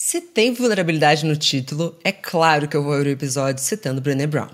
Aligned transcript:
Se 0.00 0.20
tem 0.20 0.54
vulnerabilidade 0.54 1.26
no 1.26 1.36
título, 1.36 1.98
é 2.04 2.12
claro 2.12 2.68
que 2.68 2.76
eu 2.76 2.84
vou 2.84 2.92
abrir 2.92 3.08
o 3.08 3.12
episódio 3.14 3.64
citando 3.64 4.00
Brené 4.00 4.28
Brown. 4.28 4.52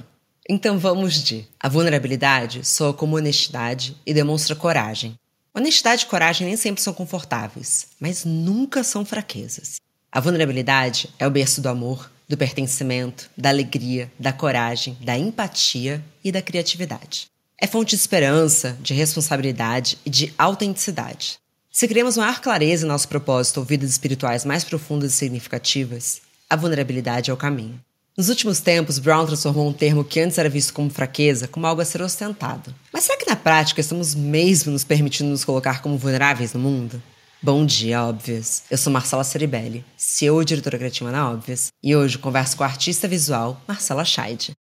Então 0.49 0.79
vamos 0.79 1.23
de. 1.23 1.47
A 1.61 1.69
vulnerabilidade 1.69 2.67
soa 2.67 2.95
como 2.95 3.17
honestidade 3.17 3.95
e 4.07 4.15
demonstra 4.15 4.57
coragem. 4.57 5.19
Honestidade 5.55 6.05
e 6.05 6.07
coragem 6.07 6.47
nem 6.47 6.57
sempre 6.57 6.81
são 6.81 6.95
confortáveis, 6.95 7.89
mas 8.01 8.25
nunca 8.25 8.83
são 8.83 9.05
fraquezas. 9.05 9.77
A 10.11 10.19
vulnerabilidade 10.19 11.11
é 11.19 11.27
o 11.27 11.31
berço 11.31 11.61
do 11.61 11.69
amor, 11.69 12.11
do 12.27 12.39
pertencimento, 12.39 13.29
da 13.37 13.51
alegria, 13.51 14.11
da 14.19 14.33
coragem, 14.33 14.97
da 15.03 15.19
empatia 15.19 16.03
e 16.25 16.33
da 16.33 16.41
criatividade. 16.41 17.27
É 17.61 17.67
fonte 17.67 17.91
de 17.91 17.97
esperança, 17.97 18.79
de 18.81 18.95
responsabilidade 18.95 19.99
e 20.07 20.11
de 20.11 20.33
autenticidade. 20.39 21.39
Se 21.77 21.89
queremos 21.89 22.17
maior 22.17 22.39
clareza 22.39 22.87
em 22.87 22.89
nosso 22.89 23.09
propósito 23.09 23.59
ou 23.59 23.67
vidas 23.67 23.91
espirituais 23.91 24.45
mais 24.45 24.63
profundas 24.63 25.13
e 25.13 25.17
significativas, 25.17 26.21
a 26.49 26.55
vulnerabilidade 26.55 27.33
é 27.33 27.35
o 27.35 27.37
caminho. 27.37 27.81
Nos 28.17 28.29
últimos 28.29 28.61
tempos, 28.61 29.01
Brown 29.01 29.27
transformou 29.27 29.69
um 29.69 29.73
termo 29.73 30.05
que 30.05 30.21
antes 30.21 30.39
era 30.39 30.49
visto 30.49 30.73
como 30.73 30.89
fraqueza 30.89 31.49
como 31.49 31.67
algo 31.67 31.83
a 31.83 31.85
ser 31.85 32.01
ostentado. 32.01 32.73
Mas 32.93 33.03
será 33.03 33.19
que 33.19 33.29
na 33.29 33.35
prática 33.35 33.81
estamos 33.81 34.15
mesmo 34.15 34.71
nos 34.71 34.85
permitindo 34.85 35.31
nos 35.31 35.45
colocar 35.45 35.83
como 35.83 35.99
vulneráveis 35.99 36.53
no 36.53 36.61
mundo? 36.61 37.03
Bom 37.43 37.67
dia, 37.67 38.05
óbvias. 38.05 38.63
Eu 38.71 38.79
sou 38.79 38.93
Marcela 38.93 39.25
Ceribelli, 39.25 39.85
CEO 39.97 40.43
e 40.43 40.45
diretora 40.45 40.79
criativa 40.79 41.11
na 41.11 41.29
Óbvias, 41.29 41.73
e 41.83 41.97
hoje 41.97 42.19
converso 42.19 42.57
com 42.57 42.63
a 42.63 42.69
artista 42.69 43.09
visual 43.09 43.61
Marcela 43.67 44.05
Scheid. 44.05 44.53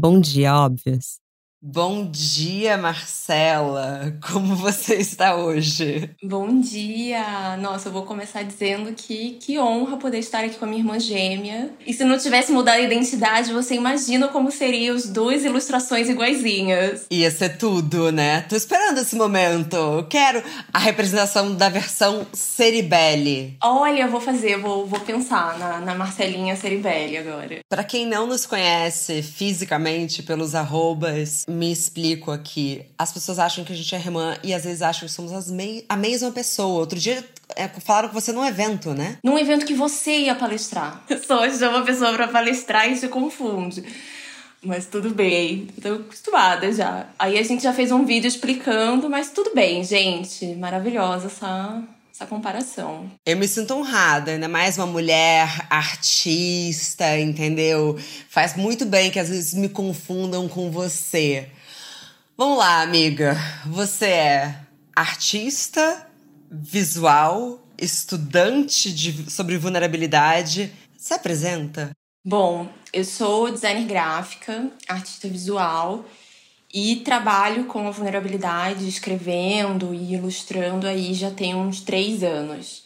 Bom 0.00 0.18
dia, 0.20 0.54
óbvias. 0.56 1.20
Bom 1.62 2.08
dia, 2.10 2.78
Marcela. 2.78 4.16
Como 4.32 4.56
você 4.56 4.94
está 4.94 5.36
hoje? 5.36 6.08
Bom 6.22 6.58
dia. 6.58 7.54
Nossa, 7.58 7.88
eu 7.88 7.92
vou 7.92 8.04
começar 8.04 8.42
dizendo 8.42 8.94
que 8.94 9.32
que 9.32 9.58
honra 9.58 9.98
poder 9.98 10.20
estar 10.20 10.42
aqui 10.42 10.56
com 10.56 10.64
a 10.64 10.68
minha 10.68 10.80
irmã 10.80 10.98
gêmea. 10.98 11.70
E 11.86 11.92
se 11.92 12.02
não 12.02 12.16
tivesse 12.16 12.50
mudado 12.50 12.76
a 12.76 12.80
identidade, 12.80 13.52
você 13.52 13.74
imagina 13.74 14.28
como 14.28 14.50
seriam 14.50 14.96
as 14.96 15.06
duas 15.06 15.44
ilustrações 15.44 16.08
iguaizinhas. 16.08 17.04
Ia 17.10 17.30
ser 17.30 17.58
tudo, 17.58 18.10
né? 18.10 18.40
Tô 18.48 18.56
esperando 18.56 18.98
esse 18.98 19.14
momento. 19.14 20.06
Quero 20.08 20.42
a 20.72 20.78
representação 20.78 21.54
da 21.54 21.68
versão 21.68 22.26
Ceribelli. 22.32 23.58
Olha, 23.62 24.08
vou 24.08 24.20
fazer, 24.20 24.56
vou, 24.56 24.86
vou 24.86 25.00
pensar 25.00 25.58
na, 25.58 25.78
na 25.80 25.94
Marcelinha 25.94 26.56
Ceribelli 26.56 27.18
agora. 27.18 27.58
Para 27.68 27.84
quem 27.84 28.06
não 28.06 28.26
nos 28.26 28.46
conhece 28.46 29.22
fisicamente 29.22 30.22
pelos 30.22 30.54
arrobas 30.54 31.44
me 31.50 31.72
explico 31.72 32.30
aqui. 32.30 32.84
As 32.98 33.12
pessoas 33.12 33.38
acham 33.38 33.64
que 33.64 33.72
a 33.72 33.76
gente 33.76 33.94
é 33.94 33.98
irmã 33.98 34.36
e 34.42 34.54
às 34.54 34.64
vezes 34.64 34.82
acham 34.82 35.06
que 35.06 35.12
somos 35.12 35.50
me 35.50 35.84
a 35.88 35.96
mesma 35.96 36.30
pessoa. 36.30 36.80
Outro 36.80 36.98
dia 36.98 37.24
é, 37.56 37.68
falaram 37.68 38.08
que 38.08 38.14
você 38.14 38.32
num 38.32 38.44
evento, 38.44 38.94
né? 38.94 39.18
Num 39.22 39.38
evento 39.38 39.66
que 39.66 39.74
você 39.74 40.20
ia 40.20 40.34
palestrar. 40.34 41.04
Só 41.26 41.48
chama 41.50 41.78
uma 41.78 41.84
pessoa 41.84 42.12
para 42.12 42.28
palestrar 42.28 42.90
e 42.90 42.96
se 42.96 43.08
confunde. 43.08 43.84
Mas 44.62 44.86
tudo 44.86 45.10
bem, 45.10 45.68
tô 45.80 45.94
acostumada 45.94 46.70
já. 46.70 47.06
Aí 47.18 47.38
a 47.38 47.42
gente 47.42 47.62
já 47.62 47.72
fez 47.72 47.90
um 47.90 48.04
vídeo 48.04 48.28
explicando, 48.28 49.08
mas 49.08 49.30
tudo 49.30 49.54
bem, 49.54 49.82
gente. 49.82 50.54
Maravilhosa 50.56 51.28
essa, 51.28 51.82
essa 52.20 52.26
comparação. 52.26 53.10
Eu 53.24 53.36
me 53.38 53.48
sinto 53.48 53.72
honrada, 53.72 54.32
ainda 54.32 54.46
mais 54.46 54.76
uma 54.76 54.86
mulher 54.86 55.66
artista, 55.70 57.18
entendeu? 57.18 57.98
Faz 58.28 58.54
muito 58.54 58.84
bem 58.84 59.10
que 59.10 59.18
às 59.18 59.30
vezes 59.30 59.54
me 59.54 59.70
confundam 59.70 60.46
com 60.46 60.70
você. 60.70 61.48
Vamos 62.36 62.58
lá, 62.58 62.82
amiga. 62.82 63.36
Você 63.66 64.06
é 64.06 64.54
artista, 64.94 66.06
visual, 66.50 67.66
estudante 67.78 68.92
de, 68.92 69.30
sobre 69.30 69.56
vulnerabilidade. 69.56 70.70
Se 70.98 71.14
apresenta? 71.14 71.90
Bom, 72.22 72.68
eu 72.92 73.04
sou 73.04 73.50
designer 73.50 73.86
gráfica, 73.86 74.70
artista 74.86 75.26
visual 75.26 76.04
e 76.72 76.96
trabalho 76.96 77.64
com 77.64 77.86
a 77.88 77.90
vulnerabilidade, 77.90 78.88
escrevendo 78.88 79.92
e 79.92 80.14
ilustrando 80.14 80.86
aí 80.86 81.14
já 81.14 81.30
tem 81.30 81.54
uns 81.54 81.80
três 81.80 82.22
anos. 82.22 82.84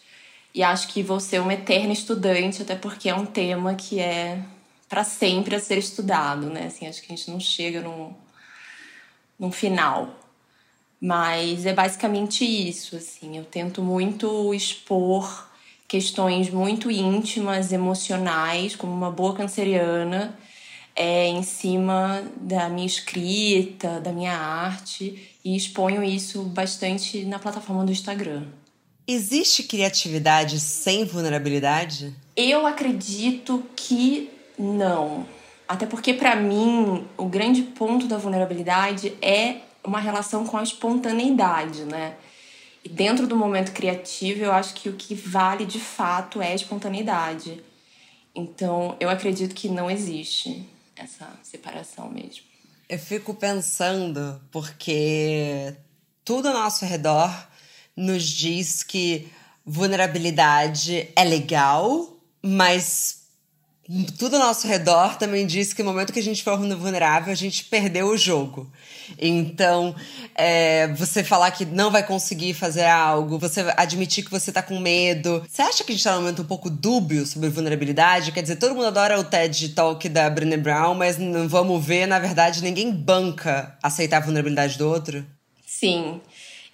E 0.54 0.62
acho 0.62 0.88
que 0.88 1.02
vou 1.02 1.20
ser 1.20 1.40
uma 1.40 1.54
eterna 1.54 1.92
estudante, 1.92 2.62
até 2.62 2.76
porque 2.76 3.08
é 3.08 3.14
um 3.14 3.26
tema 3.26 3.74
que 3.74 4.00
é 4.00 4.40
para 4.88 5.04
sempre 5.04 5.56
a 5.56 5.60
ser 5.60 5.78
estudado, 5.78 6.48
né? 6.48 6.66
Assim, 6.66 6.86
acho 6.86 7.02
que 7.02 7.12
a 7.12 7.16
gente 7.16 7.30
não 7.30 7.40
chega 7.40 7.80
num, 7.80 8.14
num 9.38 9.50
final. 9.50 10.14
Mas 11.00 11.66
é 11.66 11.72
basicamente 11.72 12.44
isso, 12.44 12.96
assim. 12.96 13.36
Eu 13.36 13.44
tento 13.44 13.82
muito 13.82 14.54
expor 14.54 15.48
questões 15.86 16.48
muito 16.48 16.90
íntimas, 16.90 17.72
emocionais, 17.72 18.74
como 18.74 18.92
uma 18.92 19.10
boa 19.10 19.34
canceriana, 19.34 20.38
é, 20.96 21.26
em 21.26 21.42
cima 21.42 22.22
da 22.36 22.68
minha 22.68 22.86
escrita, 22.86 24.00
da 24.00 24.12
minha 24.12 24.36
arte 24.36 25.30
e 25.44 25.56
exponho 25.56 26.02
isso 26.02 26.42
bastante 26.44 27.24
na 27.24 27.38
plataforma 27.38 27.84
do 27.84 27.92
Instagram. 27.92 28.44
Existe 29.06 29.64
criatividade 29.64 30.58
sem 30.60 31.04
vulnerabilidade? 31.04 32.14
Eu 32.36 32.66
acredito 32.66 33.62
que 33.76 34.30
não. 34.58 35.26
Até 35.68 35.84
porque, 35.84 36.14
para 36.14 36.36
mim, 36.36 37.04
o 37.16 37.26
grande 37.26 37.62
ponto 37.62 38.06
da 38.06 38.16
vulnerabilidade 38.16 39.14
é 39.20 39.56
uma 39.82 40.00
relação 40.00 40.46
com 40.46 40.56
a 40.56 40.62
espontaneidade, 40.62 41.84
né? 41.84 42.14
E 42.82 42.88
dentro 42.88 43.26
do 43.26 43.36
momento 43.36 43.72
criativo, 43.72 44.44
eu 44.44 44.52
acho 44.52 44.74
que 44.74 44.88
o 44.88 44.94
que 44.94 45.14
vale 45.14 45.66
de 45.66 45.80
fato 45.80 46.40
é 46.40 46.52
a 46.52 46.54
espontaneidade. 46.54 47.62
Então, 48.34 48.96
eu 49.00 49.08
acredito 49.08 49.54
que 49.54 49.68
não 49.68 49.90
existe 49.90 50.66
essa 50.96 51.38
separação 51.42 52.10
mesmo. 52.10 52.44
Eu 52.88 52.98
fico 52.98 53.34
pensando, 53.34 54.40
porque 54.50 55.74
tudo 56.24 56.48
ao 56.48 56.54
nosso 56.54 56.84
redor 56.84 57.30
nos 57.96 58.24
diz 58.24 58.82
que 58.82 59.30
vulnerabilidade 59.64 61.08
é 61.16 61.24
legal, 61.24 62.16
mas 62.42 63.23
tudo 64.18 64.36
ao 64.36 64.42
nosso 64.46 64.66
redor 64.66 65.16
também 65.18 65.46
diz 65.46 65.74
que 65.74 65.82
no 65.82 65.90
momento 65.90 66.12
que 66.12 66.18
a 66.18 66.22
gente 66.22 66.42
for 66.42 66.58
vulnerável, 66.58 67.30
a 67.30 67.36
gente 67.36 67.64
perdeu 67.64 68.08
o 68.08 68.16
jogo. 68.16 68.70
Então, 69.18 69.94
é, 70.34 70.88
você 70.94 71.22
falar 71.22 71.50
que 71.50 71.66
não 71.66 71.90
vai 71.90 72.02
conseguir 72.02 72.54
fazer 72.54 72.86
algo, 72.86 73.38
você 73.38 73.60
admitir 73.76 74.24
que 74.24 74.30
você 74.30 74.50
tá 74.50 74.62
com 74.62 74.78
medo. 74.78 75.44
Você 75.48 75.60
acha 75.60 75.84
que 75.84 75.92
a 75.92 75.94
gente 75.94 76.02
tá 76.02 76.14
num 76.14 76.22
momento 76.22 76.42
um 76.42 76.46
pouco 76.46 76.70
dúbio 76.70 77.26
sobre 77.26 77.50
vulnerabilidade? 77.50 78.32
Quer 78.32 78.42
dizer, 78.42 78.56
todo 78.56 78.74
mundo 78.74 78.86
adora 78.86 79.20
o 79.20 79.24
TED 79.24 79.70
Talk 79.70 80.08
da 80.08 80.30
Brené 80.30 80.56
Brown, 80.56 80.94
mas 80.94 81.18
não 81.18 81.46
vamos 81.46 81.84
ver, 81.84 82.06
na 82.06 82.18
verdade, 82.18 82.62
ninguém 82.62 82.90
banca 82.90 83.76
aceitar 83.82 84.16
a 84.16 84.20
vulnerabilidade 84.20 84.78
do 84.78 84.88
outro? 84.88 85.24
Sim. 85.66 86.20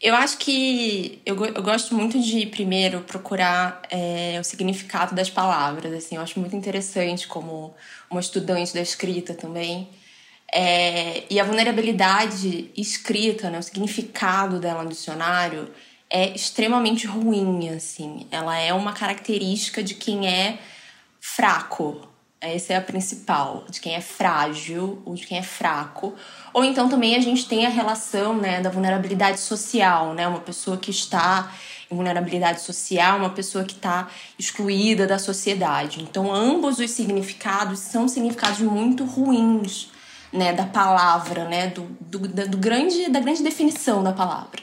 Eu 0.00 0.14
acho 0.14 0.38
que 0.38 1.20
eu, 1.26 1.36
eu 1.44 1.62
gosto 1.62 1.94
muito 1.94 2.18
de, 2.18 2.46
primeiro, 2.46 3.02
procurar 3.02 3.82
é, 3.90 4.38
o 4.40 4.44
significado 4.44 5.14
das 5.14 5.28
palavras. 5.28 5.92
Assim, 5.92 6.16
eu 6.16 6.22
acho 6.22 6.40
muito 6.40 6.56
interessante, 6.56 7.28
como 7.28 7.74
uma 8.10 8.20
estudante 8.20 8.72
da 8.72 8.80
escrita 8.80 9.34
também. 9.34 9.88
É, 10.52 11.24
e 11.28 11.38
a 11.38 11.44
vulnerabilidade 11.44 12.70
escrita, 12.74 13.50
né, 13.50 13.58
o 13.58 13.62
significado 13.62 14.58
dela 14.58 14.82
no 14.82 14.88
dicionário, 14.88 15.70
é 16.08 16.30
extremamente 16.34 17.06
ruim. 17.06 17.68
Assim. 17.68 18.26
Ela 18.30 18.58
é 18.58 18.72
uma 18.72 18.94
característica 18.94 19.82
de 19.82 19.94
quem 19.94 20.26
é 20.26 20.58
fraco, 21.20 22.08
essa 22.40 22.72
é 22.72 22.76
a 22.76 22.80
principal, 22.80 23.64
de 23.68 23.80
quem 23.80 23.94
é 23.94 24.00
frágil 24.00 25.02
ou 25.04 25.14
de 25.14 25.26
quem 25.26 25.36
é 25.36 25.42
fraco. 25.42 26.14
Ou 26.54 26.64
então 26.64 26.88
também 26.88 27.14
a 27.14 27.20
gente 27.20 27.46
tem 27.46 27.66
a 27.66 27.68
relação 27.68 28.34
né, 28.34 28.62
da 28.62 28.70
vulnerabilidade 28.70 29.38
social, 29.40 30.14
né? 30.14 30.26
Uma 30.26 30.40
pessoa 30.40 30.78
que 30.78 30.90
está 30.90 31.52
em 31.90 31.94
vulnerabilidade 31.94 32.62
social, 32.62 33.18
uma 33.18 33.30
pessoa 33.30 33.64
que 33.64 33.74
está 33.74 34.08
excluída 34.38 35.06
da 35.06 35.18
sociedade. 35.18 36.00
Então, 36.02 36.32
ambos 36.32 36.78
os 36.78 36.90
significados 36.92 37.80
são 37.80 38.08
significados 38.08 38.60
muito 38.60 39.04
ruins 39.04 39.90
né, 40.32 40.54
da 40.54 40.64
palavra, 40.64 41.44
né? 41.44 41.66
Do, 41.66 41.82
do, 42.00 42.20
do 42.48 42.56
grande, 42.56 43.10
da 43.10 43.20
grande 43.20 43.42
definição 43.42 44.02
da 44.02 44.12
palavra. 44.12 44.62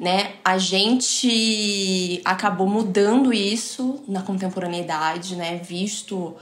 Né? 0.00 0.32
A 0.44 0.58
gente 0.58 2.20
acabou 2.24 2.66
mudando 2.66 3.32
isso 3.32 4.02
na 4.08 4.22
contemporaneidade, 4.22 5.36
né? 5.36 5.58
Visto 5.58 6.36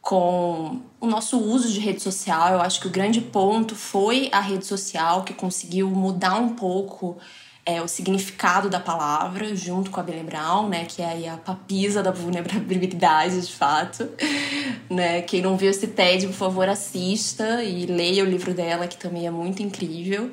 com 0.00 0.80
o 1.00 1.06
nosso 1.06 1.38
uso 1.38 1.70
de 1.72 1.80
rede 1.80 2.02
social. 2.02 2.54
Eu 2.54 2.60
acho 2.60 2.80
que 2.80 2.86
o 2.86 2.90
grande 2.90 3.20
ponto 3.20 3.74
foi 3.74 4.28
a 4.32 4.40
rede 4.40 4.66
social 4.66 5.24
que 5.24 5.34
conseguiu 5.34 5.88
mudar 5.88 6.36
um 6.36 6.54
pouco 6.54 7.18
é, 7.64 7.80
o 7.82 7.86
significado 7.86 8.70
da 8.70 8.80
palavra, 8.80 9.54
junto 9.54 9.90
com 9.90 10.00
a 10.00 10.02
Brené 10.02 10.22
Brown, 10.22 10.68
né, 10.68 10.86
que 10.86 11.02
é 11.02 11.28
a 11.28 11.36
papisa 11.36 12.02
da 12.02 12.10
vulnerabilidade, 12.10 13.40
de 13.40 13.52
fato. 13.52 14.08
né? 14.88 15.22
Quem 15.22 15.42
não 15.42 15.56
viu 15.56 15.70
esse 15.70 15.86
TED, 15.86 16.26
por 16.26 16.34
favor, 16.34 16.68
assista 16.68 17.62
e 17.62 17.86
leia 17.86 18.24
o 18.24 18.26
livro 18.26 18.54
dela, 18.54 18.88
que 18.88 18.96
também 18.96 19.26
é 19.26 19.30
muito 19.30 19.62
incrível. 19.62 20.30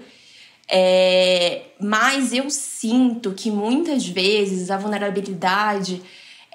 É, 0.69 1.61
mas 1.79 2.33
eu 2.33 2.49
sinto 2.49 3.31
que 3.31 3.49
muitas 3.49 4.05
vezes 4.05 4.69
a 4.69 4.77
vulnerabilidade 4.77 6.01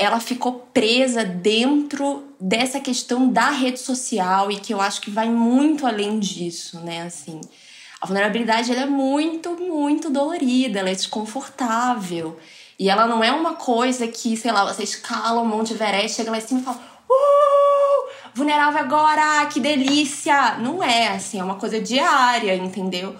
ela 0.02 0.20
ficou 0.20 0.66
presa 0.72 1.25
dentro 1.25 2.25
dessa 2.40 2.81
questão 2.81 3.28
da 3.28 3.50
rede 3.50 3.78
social 3.78 4.50
e 4.50 4.56
que 4.56 4.75
eu 4.75 4.81
acho 4.81 5.00
que 5.00 5.10
vai 5.10 5.28
muito 5.28 5.87
além 5.87 6.19
disso, 6.19 6.81
né? 6.81 7.02
Assim, 7.02 7.40
a 8.00 8.06
vulnerabilidade 8.06 8.72
ela 8.72 8.82
é 8.82 8.87
muito, 8.87 9.50
muito 9.50 10.10
dolorida, 10.10 10.81
ela 10.81 10.90
é 10.90 10.94
desconfortável. 10.94 12.38
E 12.78 12.90
ela 12.90 13.06
não 13.06 13.22
é 13.22 13.31
uma 13.31 13.54
coisa 13.54 14.08
que, 14.08 14.37
sei 14.37 14.50
lá, 14.50 14.64
você 14.64 14.82
escala 14.82 15.40
um 15.40 15.46
Monte 15.46 15.72
Everest, 15.72 16.16
chega 16.16 16.31
lá 16.31 16.38
em 16.38 16.40
cima 16.40 16.60
e 16.60 16.64
fala: 16.64 16.81
Uh! 17.08 18.10
Vulnerável 18.34 18.81
agora, 18.81 19.46
que 19.46 19.60
delícia! 19.60 20.56
Não 20.56 20.82
é 20.82 21.08
assim, 21.08 21.38
é 21.38 21.44
uma 21.44 21.56
coisa 21.56 21.81
diária, 21.81 22.56
entendeu? 22.56 23.14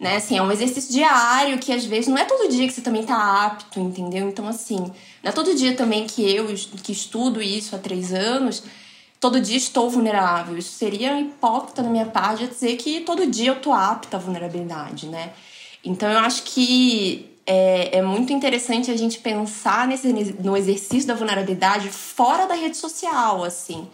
Né? 0.00 0.16
Assim, 0.16 0.36
é 0.36 0.42
um 0.42 0.50
exercício 0.50 0.92
diário 0.92 1.58
que 1.58 1.72
às 1.72 1.84
vezes 1.84 2.08
não 2.08 2.18
é 2.18 2.24
todo 2.24 2.50
dia 2.50 2.66
que 2.66 2.72
você 2.72 2.80
também 2.80 3.04
tá 3.04 3.46
apto, 3.46 3.78
entendeu? 3.78 4.28
Então, 4.28 4.48
assim, 4.48 4.92
não 5.22 5.30
é 5.30 5.32
todo 5.32 5.54
dia 5.54 5.74
também 5.74 6.06
que 6.06 6.22
eu, 6.22 6.46
que 6.82 6.92
estudo 6.92 7.42
isso 7.42 7.74
há 7.74 7.78
três 7.78 8.12
anos, 8.12 8.62
todo 9.20 9.40
dia 9.40 9.56
estou 9.56 9.90
vulnerável. 9.90 10.56
Isso 10.56 10.72
seria 10.72 11.18
hipócrita 11.20 11.82
da 11.82 11.88
minha 11.88 12.06
parte 12.06 12.46
dizer 12.46 12.76
que 12.76 13.00
todo 13.00 13.26
dia 13.26 13.50
eu 13.50 13.60
tô 13.60 13.72
apta 13.72 14.16
à 14.16 14.20
vulnerabilidade, 14.20 15.06
né? 15.08 15.32
Então, 15.84 16.10
eu 16.10 16.18
acho 16.18 16.42
que 16.42 17.36
é, 17.46 17.98
é 17.98 18.02
muito 18.02 18.32
interessante 18.32 18.90
a 18.90 18.96
gente 18.96 19.18
pensar 19.18 19.86
nesse, 19.86 20.12
no 20.12 20.56
exercício 20.56 21.06
da 21.06 21.14
vulnerabilidade 21.14 21.88
fora 21.88 22.46
da 22.46 22.54
rede 22.54 22.76
social, 22.76 23.44
assim, 23.44 23.88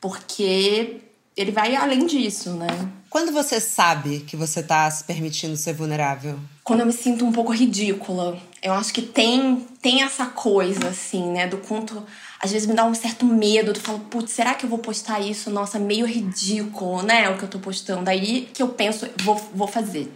porque 0.00 1.00
ele 1.36 1.50
vai 1.50 1.74
além 1.74 2.06
disso, 2.06 2.50
né? 2.50 2.66
Quando 3.08 3.32
você 3.32 3.60
sabe 3.60 4.20
que 4.20 4.36
você 4.36 4.62
tá 4.62 4.90
se 4.90 5.04
permitindo 5.04 5.56
ser 5.56 5.72
vulnerável? 5.72 6.38
Quando 6.64 6.80
eu 6.80 6.86
me 6.86 6.92
sinto 6.92 7.24
um 7.24 7.32
pouco 7.32 7.52
ridícula. 7.52 8.38
Eu 8.62 8.72
acho 8.74 8.92
que 8.92 9.02
tem, 9.02 9.66
tem 9.80 10.02
essa 10.02 10.26
coisa, 10.26 10.88
assim, 10.88 11.32
né? 11.32 11.46
Do 11.46 11.58
quanto. 11.58 12.04
Às 12.40 12.52
vezes 12.52 12.66
me 12.66 12.74
dá 12.74 12.84
um 12.84 12.94
certo 12.94 13.26
medo. 13.26 13.72
Tu 13.72 13.80
fala, 13.80 13.98
putz, 13.98 14.32
será 14.32 14.54
que 14.54 14.64
eu 14.64 14.70
vou 14.70 14.78
postar 14.78 15.20
isso? 15.20 15.50
Nossa, 15.50 15.78
meio 15.78 16.06
ridículo, 16.06 17.02
né? 17.02 17.28
O 17.28 17.36
que 17.36 17.44
eu 17.44 17.48
tô 17.48 17.58
postando. 17.58 18.08
Aí 18.08 18.48
que 18.52 18.62
eu 18.62 18.68
penso, 18.68 19.08
vou, 19.22 19.36
vou 19.54 19.66
fazer. 19.66 20.12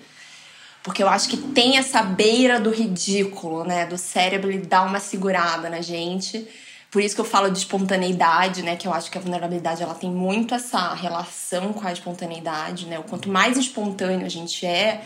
Porque 0.82 1.02
eu 1.02 1.08
acho 1.08 1.28
que 1.28 1.36
tem 1.36 1.78
essa 1.78 2.02
beira 2.02 2.60
do 2.60 2.70
ridículo, 2.70 3.64
né? 3.64 3.86
Do 3.86 3.98
cérebro 3.98 4.50
ele 4.50 4.64
dá 4.64 4.82
uma 4.82 5.00
segurada 5.00 5.68
na 5.68 5.80
gente 5.80 6.46
por 6.90 7.02
isso 7.02 7.14
que 7.14 7.20
eu 7.20 7.24
falo 7.24 7.50
de 7.50 7.58
espontaneidade, 7.58 8.62
né? 8.62 8.76
Que 8.76 8.88
eu 8.88 8.94
acho 8.94 9.10
que 9.10 9.18
a 9.18 9.20
vulnerabilidade 9.20 9.82
ela 9.82 9.94
tem 9.94 10.10
muito 10.10 10.54
essa 10.54 10.94
relação 10.94 11.72
com 11.72 11.86
a 11.86 11.92
espontaneidade, 11.92 12.86
né? 12.86 12.98
O 12.98 13.02
quanto 13.02 13.28
mais 13.28 13.56
espontâneo 13.56 14.24
a 14.24 14.30
gente 14.30 14.64
é, 14.64 15.02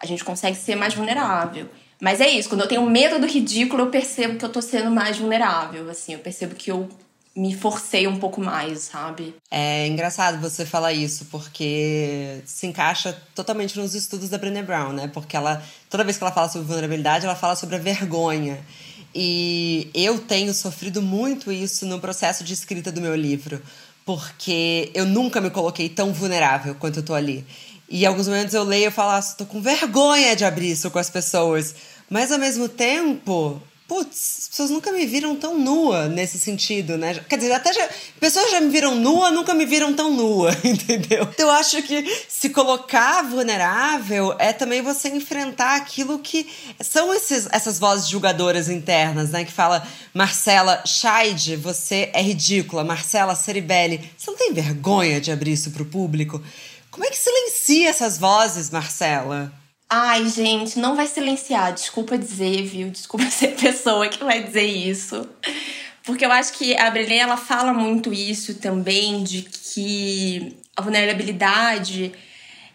a 0.00 0.06
gente 0.06 0.24
consegue 0.24 0.56
ser 0.56 0.76
mais 0.76 0.94
vulnerável. 0.94 1.68
Mas 2.00 2.20
é 2.20 2.28
isso, 2.28 2.48
quando 2.48 2.60
eu 2.60 2.68
tenho 2.68 2.82
medo 2.82 3.18
do 3.18 3.26
ridículo, 3.26 3.84
eu 3.84 3.90
percebo 3.90 4.38
que 4.38 4.44
eu 4.44 4.48
tô 4.48 4.60
sendo 4.60 4.90
mais 4.90 5.16
vulnerável, 5.16 5.88
assim, 5.88 6.12
eu 6.12 6.18
percebo 6.18 6.54
que 6.54 6.70
eu 6.70 6.88
me 7.36 7.54
forcei 7.54 8.06
um 8.06 8.18
pouco 8.18 8.40
mais, 8.40 8.82
sabe? 8.82 9.34
É 9.50 9.86
engraçado 9.88 10.40
você 10.40 10.64
falar 10.64 10.92
isso, 10.92 11.24
porque 11.26 12.40
se 12.46 12.66
encaixa 12.66 13.16
totalmente 13.34 13.76
nos 13.78 13.94
estudos 13.94 14.28
da 14.28 14.38
Brené 14.38 14.62
Brown, 14.62 14.92
né? 14.92 15.10
Porque 15.12 15.36
ela, 15.36 15.62
toda 15.90 16.04
vez 16.04 16.16
que 16.16 16.22
ela 16.22 16.32
fala 16.32 16.48
sobre 16.48 16.68
vulnerabilidade, 16.68 17.24
ela 17.24 17.34
fala 17.34 17.56
sobre 17.56 17.74
a 17.74 17.78
vergonha. 17.78 18.64
E 19.14 19.90
eu 19.94 20.18
tenho 20.18 20.52
sofrido 20.52 21.00
muito 21.00 21.52
isso 21.52 21.86
no 21.86 22.00
processo 22.00 22.42
de 22.42 22.52
escrita 22.52 22.90
do 22.90 23.00
meu 23.00 23.14
livro, 23.14 23.62
porque 24.04 24.90
eu 24.92 25.06
nunca 25.06 25.40
me 25.40 25.50
coloquei 25.50 25.88
tão 25.88 26.12
vulnerável 26.12 26.74
quanto 26.74 26.98
eu 26.98 27.02
tô 27.02 27.14
ali. 27.14 27.46
E 27.88 28.04
alguns 28.04 28.26
momentos 28.26 28.54
eu 28.54 28.64
leio 28.64 28.88
e 28.88 28.90
falo, 28.90 29.10
ah, 29.10 29.22
tô 29.22 29.46
com 29.46 29.60
vergonha 29.60 30.34
de 30.34 30.44
abrir 30.44 30.72
isso 30.72 30.90
com 30.90 30.98
as 30.98 31.10
pessoas. 31.10 31.74
Mas 32.10 32.32
ao 32.32 32.38
mesmo 32.38 32.68
tempo, 32.68 33.62
putz, 33.86 34.38
as 34.38 34.48
pessoas 34.48 34.70
nunca 34.70 34.90
me 34.92 35.04
viram 35.04 35.36
tão 35.36 35.58
nua 35.58 36.08
nesse 36.08 36.38
sentido, 36.38 36.96
né? 36.96 37.14
Quer 37.28 37.36
dizer, 37.36 37.52
até 37.52 37.72
já, 37.72 37.88
pessoas 38.18 38.50
já 38.50 38.60
me 38.60 38.70
viram 38.70 38.94
nua, 38.94 39.30
nunca 39.30 39.52
me 39.52 39.66
viram 39.66 39.92
tão 39.92 40.10
nua, 40.10 40.50
entendeu? 40.64 41.28
Então 41.32 41.48
eu 41.48 41.50
acho 41.50 41.82
que 41.82 42.04
se 42.28 42.48
colocar 42.48 43.22
vulnerável 43.22 44.34
é 44.38 44.52
também 44.52 44.80
você 44.80 45.08
enfrentar 45.08 45.76
aquilo 45.76 46.18
que 46.18 46.48
são 46.80 47.12
esses, 47.12 47.46
essas 47.52 47.78
vozes 47.78 48.08
julgadoras 48.08 48.68
internas, 48.68 49.30
né? 49.30 49.44
Que 49.44 49.52
fala, 49.52 49.86
Marcela 50.14 50.82
Scheid, 50.86 51.56
você 51.56 52.10
é 52.14 52.22
ridícula. 52.22 52.84
Marcela 52.84 53.34
Ceribelli, 53.34 54.10
você 54.16 54.30
não 54.30 54.38
tem 54.38 54.52
vergonha 54.52 55.20
de 55.20 55.30
abrir 55.30 55.52
isso 55.52 55.70
pro 55.70 55.84
público? 55.84 56.42
Como 56.90 57.04
é 57.04 57.10
que 57.10 57.18
silencia 57.18 57.90
essas 57.90 58.16
vozes, 58.16 58.70
Marcela? 58.70 59.52
Ai, 59.96 60.28
gente, 60.28 60.76
não 60.76 60.96
vai 60.96 61.06
silenciar. 61.06 61.72
Desculpa 61.72 62.18
dizer, 62.18 62.64
viu? 62.66 62.90
Desculpa 62.90 63.26
ser 63.30 63.54
pessoa 63.54 64.08
que 64.08 64.24
vai 64.24 64.42
dizer 64.42 64.66
isso. 64.66 65.24
Porque 66.02 66.24
eu 66.26 66.32
acho 66.32 66.54
que 66.54 66.76
a 66.76 66.90
Brené, 66.90 67.18
ela 67.18 67.36
fala 67.36 67.72
muito 67.72 68.12
isso 68.12 68.56
também, 68.56 69.22
de 69.22 69.42
que 69.42 70.58
a 70.76 70.82
vulnerabilidade, 70.82 72.12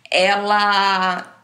ela 0.09 1.35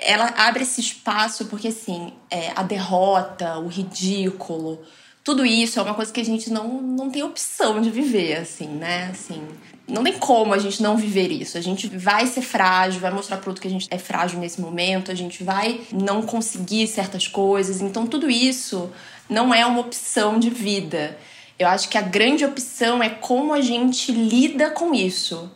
ela 0.00 0.32
abre 0.38 0.62
esse 0.62 0.80
espaço 0.80 1.44
porque, 1.46 1.68
assim, 1.68 2.14
é, 2.30 2.52
a 2.56 2.62
derrota, 2.62 3.58
o 3.58 3.68
ridículo, 3.68 4.82
tudo 5.30 5.46
isso 5.46 5.78
é 5.78 5.82
uma 5.82 5.94
coisa 5.94 6.12
que 6.12 6.20
a 6.20 6.24
gente 6.24 6.50
não, 6.50 6.82
não 6.82 7.08
tem 7.08 7.22
opção 7.22 7.80
de 7.80 7.88
viver, 7.88 8.38
assim, 8.38 8.66
né? 8.66 9.10
Assim, 9.12 9.40
não 9.86 10.02
tem 10.02 10.18
como 10.18 10.52
a 10.52 10.58
gente 10.58 10.82
não 10.82 10.96
viver 10.96 11.30
isso. 11.30 11.56
A 11.56 11.60
gente 11.60 11.86
vai 11.86 12.26
ser 12.26 12.42
frágil, 12.42 13.00
vai 13.00 13.12
mostrar 13.12 13.36
pro 13.36 13.50
outro 13.50 13.62
que 13.62 13.68
a 13.68 13.70
gente 13.70 13.86
é 13.92 13.96
frágil 13.96 14.40
nesse 14.40 14.60
momento, 14.60 15.12
a 15.12 15.14
gente 15.14 15.44
vai 15.44 15.82
não 15.92 16.20
conseguir 16.20 16.88
certas 16.88 17.28
coisas. 17.28 17.80
Então, 17.80 18.08
tudo 18.08 18.28
isso 18.28 18.90
não 19.28 19.54
é 19.54 19.64
uma 19.64 19.82
opção 19.82 20.36
de 20.36 20.50
vida. 20.50 21.16
Eu 21.56 21.68
acho 21.68 21.88
que 21.88 21.96
a 21.96 22.02
grande 22.02 22.44
opção 22.44 23.00
é 23.00 23.08
como 23.08 23.54
a 23.54 23.60
gente 23.60 24.10
lida 24.10 24.68
com 24.70 24.92
isso. 24.92 25.48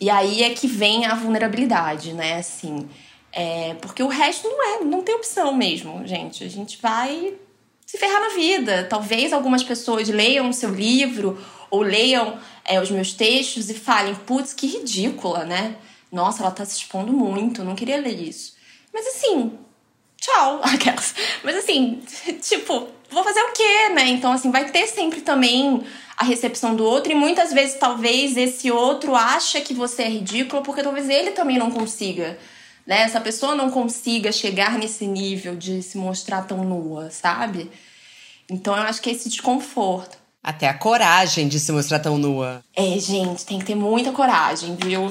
E 0.00 0.10
aí 0.10 0.42
é 0.42 0.50
que 0.50 0.66
vem 0.66 1.06
a 1.06 1.14
vulnerabilidade, 1.14 2.14
né? 2.14 2.38
Assim, 2.38 2.88
é, 3.30 3.74
porque 3.74 4.02
o 4.02 4.08
resto 4.08 4.48
não 4.48 4.64
é, 4.64 4.84
não 4.84 5.02
tem 5.02 5.14
opção 5.14 5.54
mesmo, 5.54 6.04
gente. 6.04 6.42
A 6.42 6.48
gente 6.48 6.80
vai 6.82 7.34
se 7.90 7.98
ferrar 7.98 8.20
na 8.20 8.28
vida. 8.28 8.86
Talvez 8.88 9.32
algumas 9.32 9.64
pessoas 9.64 10.08
leiam 10.08 10.48
o 10.48 10.52
seu 10.52 10.70
livro 10.72 11.36
ou 11.68 11.82
leiam 11.82 12.38
é, 12.64 12.80
os 12.80 12.88
meus 12.88 13.12
textos 13.12 13.68
e 13.68 13.74
falem, 13.74 14.14
putz, 14.14 14.52
que 14.52 14.68
ridícula, 14.68 15.44
né? 15.44 15.74
Nossa, 16.12 16.44
ela 16.44 16.52
tá 16.52 16.64
se 16.64 16.76
expondo 16.76 17.12
muito, 17.12 17.64
não 17.64 17.74
queria 17.74 18.00
ler 18.00 18.14
isso. 18.14 18.54
Mas 18.94 19.08
assim, 19.08 19.58
tchau, 20.20 20.60
aquelas. 20.72 21.16
Mas 21.42 21.56
assim, 21.56 22.00
tipo, 22.40 22.86
vou 23.10 23.24
fazer 23.24 23.42
o 23.42 23.52
quê, 23.52 23.88
né? 23.88 24.06
Então, 24.06 24.30
assim, 24.30 24.52
vai 24.52 24.70
ter 24.70 24.86
sempre 24.86 25.22
também 25.22 25.82
a 26.16 26.24
recepção 26.24 26.76
do 26.76 26.84
outro, 26.84 27.10
e 27.10 27.16
muitas 27.16 27.52
vezes, 27.52 27.74
talvez, 27.76 28.36
esse 28.36 28.70
outro 28.70 29.16
acha 29.16 29.60
que 29.60 29.74
você 29.74 30.02
é 30.02 30.08
ridículo, 30.08 30.62
porque 30.62 30.82
talvez 30.82 31.08
ele 31.08 31.32
também 31.32 31.58
não 31.58 31.72
consiga. 31.72 32.38
Né? 32.90 33.02
Essa 33.02 33.20
pessoa 33.20 33.54
não 33.54 33.70
consiga 33.70 34.32
chegar 34.32 34.76
nesse 34.76 35.06
nível 35.06 35.54
de 35.54 35.80
se 35.80 35.96
mostrar 35.96 36.42
tão 36.42 36.64
nua, 36.64 37.08
sabe? 37.08 37.70
Então 38.50 38.76
eu 38.76 38.82
acho 38.82 39.00
que 39.00 39.08
é 39.08 39.12
esse 39.12 39.28
desconforto. 39.28 40.18
Até 40.42 40.68
a 40.68 40.74
coragem 40.74 41.46
de 41.46 41.60
se 41.60 41.70
mostrar 41.70 42.00
tão 42.00 42.18
nua. 42.18 42.64
É, 42.74 42.98
gente, 42.98 43.46
tem 43.46 43.60
que 43.60 43.64
ter 43.66 43.76
muita 43.76 44.10
coragem, 44.10 44.74
viu? 44.74 45.08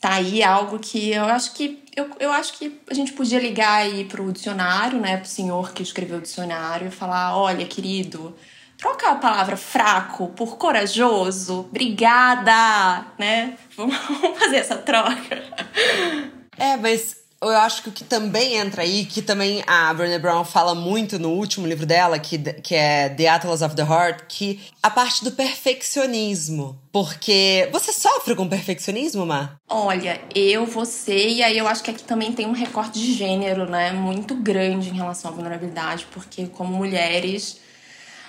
Tá 0.00 0.14
aí 0.14 0.42
algo 0.42 0.78
que 0.78 1.10
eu 1.10 1.26
acho 1.26 1.52
que 1.52 1.84
eu, 1.94 2.08
eu 2.18 2.32
acho 2.32 2.54
que 2.54 2.80
a 2.90 2.94
gente 2.94 3.12
podia 3.12 3.38
ligar 3.38 3.82
aí 3.82 4.06
pro 4.06 4.32
dicionário, 4.32 4.98
né, 4.98 5.18
pro 5.18 5.28
senhor 5.28 5.72
que 5.74 5.82
escreveu 5.82 6.16
o 6.16 6.22
dicionário 6.22 6.88
e 6.88 6.90
falar: 6.90 7.36
"Olha, 7.36 7.66
querido, 7.66 8.34
troca 8.78 9.10
a 9.10 9.16
palavra 9.16 9.58
fraco 9.58 10.28
por 10.28 10.56
corajoso. 10.56 11.66
Obrigada, 11.68 13.04
né? 13.18 13.58
Vamos 13.76 13.94
fazer 14.40 14.56
essa 14.56 14.78
troca." 14.78 16.39
É, 16.60 16.76
mas 16.76 17.16
eu 17.42 17.48
acho 17.48 17.82
que 17.82 17.88
o 17.88 17.92
que 17.92 18.04
também 18.04 18.56
entra 18.56 18.82
aí, 18.82 19.06
que 19.06 19.22
também 19.22 19.64
a 19.66 19.94
Brené 19.94 20.18
Brown 20.18 20.44
fala 20.44 20.74
muito 20.74 21.18
no 21.18 21.30
último 21.30 21.66
livro 21.66 21.86
dela, 21.86 22.18
que, 22.18 22.38
que 22.38 22.74
é 22.74 23.08
The 23.08 23.28
Atlas 23.28 23.62
of 23.62 23.74
the 23.74 23.82
Heart, 23.82 24.24
que 24.28 24.60
a 24.82 24.90
parte 24.90 25.24
do 25.24 25.32
perfeccionismo. 25.32 26.78
Porque 26.92 27.66
você 27.72 27.94
sofre 27.94 28.34
com 28.36 28.46
perfeccionismo, 28.46 29.24
Mar? 29.24 29.56
Olha, 29.70 30.20
eu, 30.34 30.66
você, 30.66 31.28
e 31.28 31.42
aí 31.42 31.56
eu 31.56 31.66
acho 31.66 31.82
que 31.82 31.90
aqui 31.90 32.04
também 32.04 32.30
tem 32.30 32.46
um 32.46 32.52
recorte 32.52 32.98
de 32.98 33.14
gênero, 33.14 33.64
né? 33.64 33.90
Muito 33.90 34.34
grande 34.34 34.90
em 34.90 34.94
relação 34.94 35.30
à 35.30 35.34
vulnerabilidade, 35.34 36.06
porque 36.10 36.46
como 36.46 36.76
mulheres, 36.76 37.58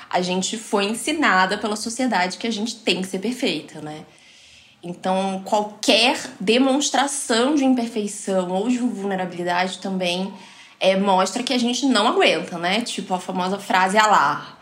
a 0.09 0.21
gente 0.21 0.57
foi 0.57 0.85
ensinada 0.85 1.57
pela 1.57 1.75
sociedade 1.75 2.37
que 2.37 2.47
a 2.47 2.51
gente 2.51 2.77
tem 2.77 3.01
que 3.01 3.09
ser 3.09 3.19
perfeita, 3.19 3.81
né? 3.81 4.05
Então, 4.83 5.43
qualquer 5.45 6.19
demonstração 6.39 7.53
de 7.53 7.63
imperfeição 7.63 8.49
ou 8.49 8.67
de 8.67 8.79
vulnerabilidade 8.79 9.77
também 9.77 10.33
é, 10.79 10.97
mostra 10.97 11.43
que 11.43 11.53
a 11.53 11.57
gente 11.57 11.85
não 11.85 12.07
aguenta, 12.07 12.57
né? 12.57 12.81
Tipo 12.81 13.13
a 13.13 13.19
famosa 13.19 13.59
frase 13.59 13.97
ah 13.97 14.07
lá, 14.07 14.59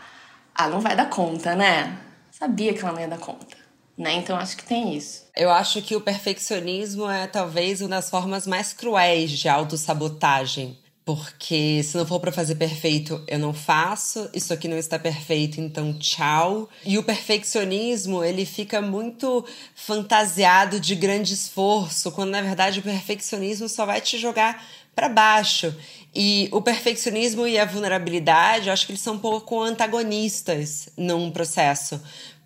ah, 0.54 0.68
não 0.68 0.80
vai 0.80 0.94
dar 0.94 1.08
conta, 1.08 1.54
né? 1.54 1.98
Sabia 2.30 2.74
que 2.74 2.80
ela 2.80 2.92
não 2.92 3.00
ia 3.00 3.08
dar 3.08 3.18
conta, 3.18 3.56
né? 3.96 4.12
Então 4.12 4.36
acho 4.36 4.58
que 4.58 4.64
tem 4.64 4.94
isso. 4.94 5.26
Eu 5.34 5.50
acho 5.50 5.80
que 5.80 5.96
o 5.96 6.00
perfeccionismo 6.02 7.08
é 7.08 7.26
talvez 7.26 7.80
uma 7.80 7.88
das 7.88 8.10
formas 8.10 8.46
mais 8.46 8.74
cruéis 8.74 9.30
de 9.30 9.48
autossabotagem. 9.48 10.78
Porque 11.10 11.82
se 11.82 11.96
não 11.96 12.06
for 12.06 12.20
para 12.20 12.30
fazer 12.30 12.54
perfeito, 12.54 13.20
eu 13.26 13.36
não 13.36 13.52
faço. 13.52 14.30
Isso 14.32 14.52
aqui 14.52 14.68
não 14.68 14.78
está 14.78 14.96
perfeito, 14.96 15.60
então 15.60 15.92
tchau. 15.94 16.68
E 16.84 16.96
o 16.98 17.02
perfeccionismo, 17.02 18.22
ele 18.22 18.46
fica 18.46 18.80
muito 18.80 19.44
fantasiado 19.74 20.78
de 20.78 20.94
grande 20.94 21.34
esforço, 21.34 22.12
quando 22.12 22.30
na 22.30 22.40
verdade 22.40 22.78
o 22.78 22.82
perfeccionismo 22.82 23.68
só 23.68 23.84
vai 23.84 24.00
te 24.00 24.18
jogar 24.18 24.64
para 24.94 25.08
baixo. 25.08 25.74
E 26.14 26.48
o 26.52 26.62
perfeccionismo 26.62 27.44
e 27.44 27.58
a 27.58 27.64
vulnerabilidade, 27.64 28.68
eu 28.68 28.72
acho 28.72 28.86
que 28.86 28.92
eles 28.92 29.00
são 29.00 29.14
um 29.14 29.18
pouco 29.18 29.60
antagonistas 29.60 30.90
num 30.96 31.28
processo. 31.32 32.00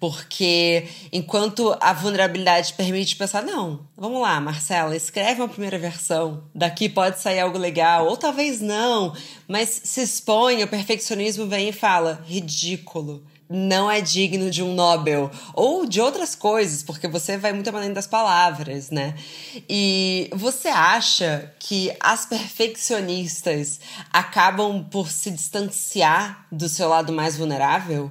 Porque 0.05 0.87
enquanto 1.11 1.75
a 1.81 1.95
vulnerabilidade 1.95 2.75
permite 2.75 3.17
pensar, 3.17 3.43
não, 3.43 3.89
vamos 3.97 4.21
lá, 4.21 4.39
Marcela, 4.39 4.95
escreve 4.95 5.41
uma 5.41 5.49
primeira 5.49 5.79
versão, 5.79 6.45
daqui 6.55 6.91
pode 6.91 7.23
sair 7.23 7.41
algo 7.41 7.57
legal, 7.57 8.07
ou 8.07 8.15
talvez 8.15 8.61
não, 8.61 9.15
mas 9.49 9.81
se 9.83 10.03
expõe, 10.03 10.63
o 10.63 10.69
perfeccionismo 10.69 11.47
vem 11.47 11.71
e 11.71 11.73
fala, 11.73 12.23
ridículo 12.27 13.25
não 13.49 13.91
é 13.91 14.03
digno 14.03 14.51
de 14.51 14.63
um 14.63 14.75
Nobel. 14.75 15.31
Ou 15.55 15.87
de 15.87 16.01
outras 16.01 16.35
coisas, 16.35 16.83
porque 16.83 17.07
você 17.07 17.37
vai 17.37 17.53
muito 17.53 17.69
além 17.69 17.93
das 17.93 18.07
palavras, 18.07 18.91
né? 18.91 19.15
E 19.69 20.29
você 20.33 20.69
acha 20.69 21.55
que 21.61 21.95
as 22.01 22.27
perfeccionistas 22.27 23.81
acabam 24.13 24.83
por 24.91 25.11
se 25.11 25.31
distanciar 25.31 26.47
do 26.51 26.69
seu 26.69 26.89
lado 26.89 27.13
mais 27.13 27.37
vulnerável? 27.37 28.11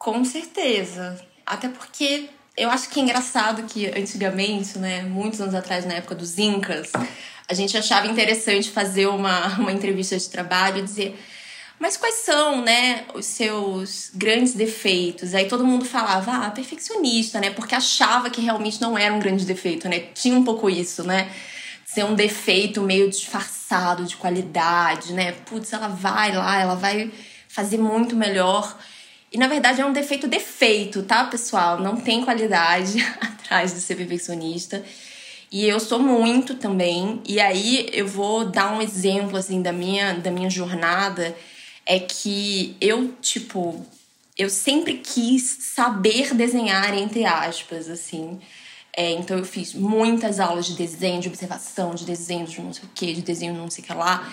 Com 0.00 0.24
certeza. 0.24 1.29
Até 1.50 1.68
porque 1.68 2.30
eu 2.56 2.70
acho 2.70 2.88
que 2.88 3.00
é 3.00 3.02
engraçado 3.02 3.62
que 3.64 3.86
antigamente, 3.86 4.78
né, 4.78 5.02
muitos 5.02 5.40
anos 5.40 5.54
atrás, 5.54 5.84
na 5.84 5.94
época 5.94 6.14
dos 6.14 6.38
Incas, 6.38 6.92
a 7.48 7.54
gente 7.54 7.76
achava 7.76 8.06
interessante 8.06 8.70
fazer 8.70 9.06
uma, 9.06 9.48
uma 9.58 9.72
entrevista 9.72 10.16
de 10.16 10.28
trabalho 10.28 10.78
e 10.78 10.82
dizer 10.82 11.18
mas 11.80 11.96
quais 11.96 12.16
são, 12.16 12.60
né, 12.60 13.06
os 13.14 13.24
seus 13.24 14.10
grandes 14.14 14.52
defeitos? 14.52 15.34
Aí 15.34 15.48
todo 15.48 15.64
mundo 15.64 15.86
falava, 15.86 16.46
ah, 16.46 16.50
perfeccionista, 16.50 17.40
né? 17.40 17.48
Porque 17.48 17.74
achava 17.74 18.28
que 18.28 18.42
realmente 18.42 18.82
não 18.82 18.98
era 18.98 19.14
um 19.14 19.18
grande 19.18 19.46
defeito, 19.46 19.88
né? 19.88 20.00
Tinha 20.12 20.36
um 20.36 20.44
pouco 20.44 20.68
isso, 20.68 21.02
né? 21.04 21.32
Ser 21.86 22.04
um 22.04 22.14
defeito 22.14 22.82
meio 22.82 23.08
disfarçado 23.08 24.04
de 24.04 24.14
qualidade, 24.14 25.14
né? 25.14 25.32
Putz, 25.46 25.72
ela 25.72 25.88
vai 25.88 26.32
lá, 26.32 26.60
ela 26.60 26.74
vai 26.74 27.10
fazer 27.48 27.78
muito 27.78 28.14
melhor. 28.14 28.76
E 29.32 29.38
na 29.38 29.46
verdade 29.46 29.80
é 29.80 29.86
um 29.86 29.92
defeito 29.92 30.26
defeito, 30.26 31.02
tá, 31.02 31.24
pessoal? 31.24 31.80
Não 31.80 31.96
tem 31.96 32.24
qualidade 32.24 33.00
atrás 33.20 33.72
de 33.72 33.80
ser 33.80 33.94
perfeccionista. 33.96 34.82
E 35.52 35.66
eu 35.66 35.78
sou 35.80 35.98
muito 35.98 36.54
também. 36.54 37.20
E 37.24 37.40
aí 37.40 37.88
eu 37.92 38.06
vou 38.06 38.44
dar 38.44 38.72
um 38.72 38.82
exemplo 38.82 39.36
assim 39.36 39.62
da 39.62 39.72
minha 39.72 40.14
da 40.14 40.30
minha 40.30 40.50
jornada 40.50 41.34
é 41.86 41.98
que 41.98 42.76
eu, 42.80 43.12
tipo, 43.20 43.84
eu 44.38 44.48
sempre 44.48 44.98
quis 44.98 45.42
saber 45.74 46.34
desenhar, 46.34 46.96
entre 46.96 47.24
aspas, 47.24 47.88
assim. 47.88 48.38
É, 48.96 49.10
então 49.12 49.38
eu 49.38 49.44
fiz 49.44 49.74
muitas 49.74 50.40
aulas 50.40 50.66
de 50.66 50.74
desenho, 50.74 51.20
de 51.20 51.28
observação, 51.28 51.94
de 51.94 52.04
desenho 52.04 52.46
de 52.46 52.60
não 52.60 52.72
sei 52.72 52.84
o 52.84 52.90
que, 52.94 53.12
de 53.12 53.22
desenho 53.22 53.54
não 53.54 53.70
sei 53.70 53.82
o 53.82 53.86
que 53.86 53.92
lá. 53.92 54.32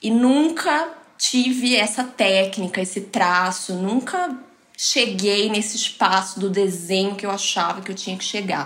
E 0.00 0.10
nunca 0.10 1.03
tive 1.18 1.76
essa 1.76 2.04
técnica, 2.04 2.80
esse 2.80 3.02
traço, 3.02 3.74
nunca 3.74 4.36
cheguei 4.76 5.48
nesse 5.48 5.76
espaço 5.76 6.40
do 6.40 6.50
desenho 6.50 7.14
que 7.14 7.24
eu 7.24 7.30
achava 7.30 7.80
que 7.80 7.90
eu 7.90 7.94
tinha 7.94 8.16
que 8.16 8.24
chegar. 8.24 8.64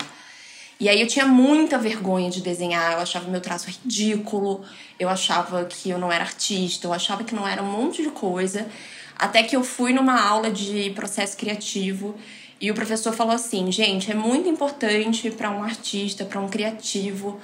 E 0.81 0.89
aí 0.89 1.01
eu 1.01 1.09
tinha 1.09 1.27
muita 1.27 1.77
vergonha 1.77 2.31
de 2.31 2.41
desenhar, 2.41 2.93
eu 2.93 3.01
achava 3.01 3.29
meu 3.29 3.41
traço 3.41 3.69
ridículo, 3.69 4.65
eu 4.99 5.09
achava 5.09 5.65
que 5.65 5.91
eu 5.91 5.99
não 5.99 6.13
era 6.13 6.25
artista, 6.25 6.87
eu 6.87 6.93
achava 6.93 7.25
que 7.25 7.35
não 7.35 7.47
era 7.47 7.63
um 7.63 7.71
monte 7.71 8.03
de 8.03 8.11
coisa. 8.11 8.69
Até 9.19 9.43
que 9.43 9.57
eu 9.57 9.65
fui 9.65 9.93
numa 9.93 10.21
aula 10.21 10.51
de 10.51 10.91
processo 10.91 11.37
criativo 11.37 12.15
e 12.61 12.71
o 12.71 12.75
professor 12.75 13.13
falou 13.13 13.35
assim: 13.35 13.71
gente, 13.73 14.11
é 14.11 14.15
muito 14.15 14.49
importante 14.49 15.31
para 15.33 15.51
um 15.51 15.65
artista, 15.65 16.25
para 16.25 16.41
um 16.41 16.49
criativo, 16.49 17.41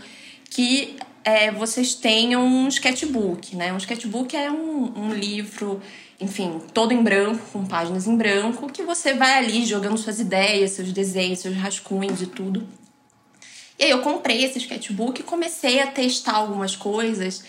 que 0.48 0.96
é, 1.24 1.50
vocês 1.50 1.94
tenham 1.94 2.44
um 2.44 2.68
sketchbook, 2.68 3.56
né? 3.56 3.72
Um 3.72 3.78
sketchbook 3.78 4.36
é 4.36 4.50
um, 4.50 4.92
um 4.94 5.14
livro, 5.14 5.80
enfim, 6.20 6.60
todo 6.72 6.92
em 6.92 7.02
branco, 7.02 7.42
com 7.52 7.64
páginas 7.64 8.06
em 8.06 8.16
branco, 8.16 8.70
que 8.70 8.82
você 8.82 9.14
vai 9.14 9.38
ali 9.38 9.64
jogando 9.64 9.96
suas 9.96 10.20
ideias, 10.20 10.72
seus 10.72 10.92
desenhos, 10.92 11.38
seus 11.38 11.56
rascunhos 11.56 12.20
e 12.20 12.26
tudo. 12.26 12.68
E 13.78 13.84
aí 13.84 13.90
eu 13.90 14.02
comprei 14.02 14.44
esse 14.44 14.58
sketchbook 14.58 15.20
e 15.20 15.24
comecei 15.24 15.80
a 15.80 15.86
testar 15.86 16.34
algumas 16.34 16.76
coisas. 16.76 17.42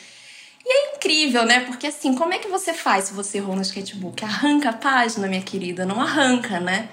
E 0.65 0.69
é 0.69 0.95
incrível, 0.95 1.45
né? 1.45 1.59
Porque 1.59 1.85
assim, 1.85 2.15
como 2.15 2.33
é 2.33 2.39
que 2.39 2.47
você 2.47 2.73
faz 2.73 3.05
se 3.05 3.13
você 3.13 3.37
errou 3.37 3.55
no 3.55 3.61
sketchbook? 3.61 4.23
Arranca 4.23 4.69
a 4.69 4.73
página, 4.73 5.27
minha 5.27 5.41
querida? 5.41 5.85
Não 5.85 6.01
arranca, 6.01 6.59
né? 6.59 6.89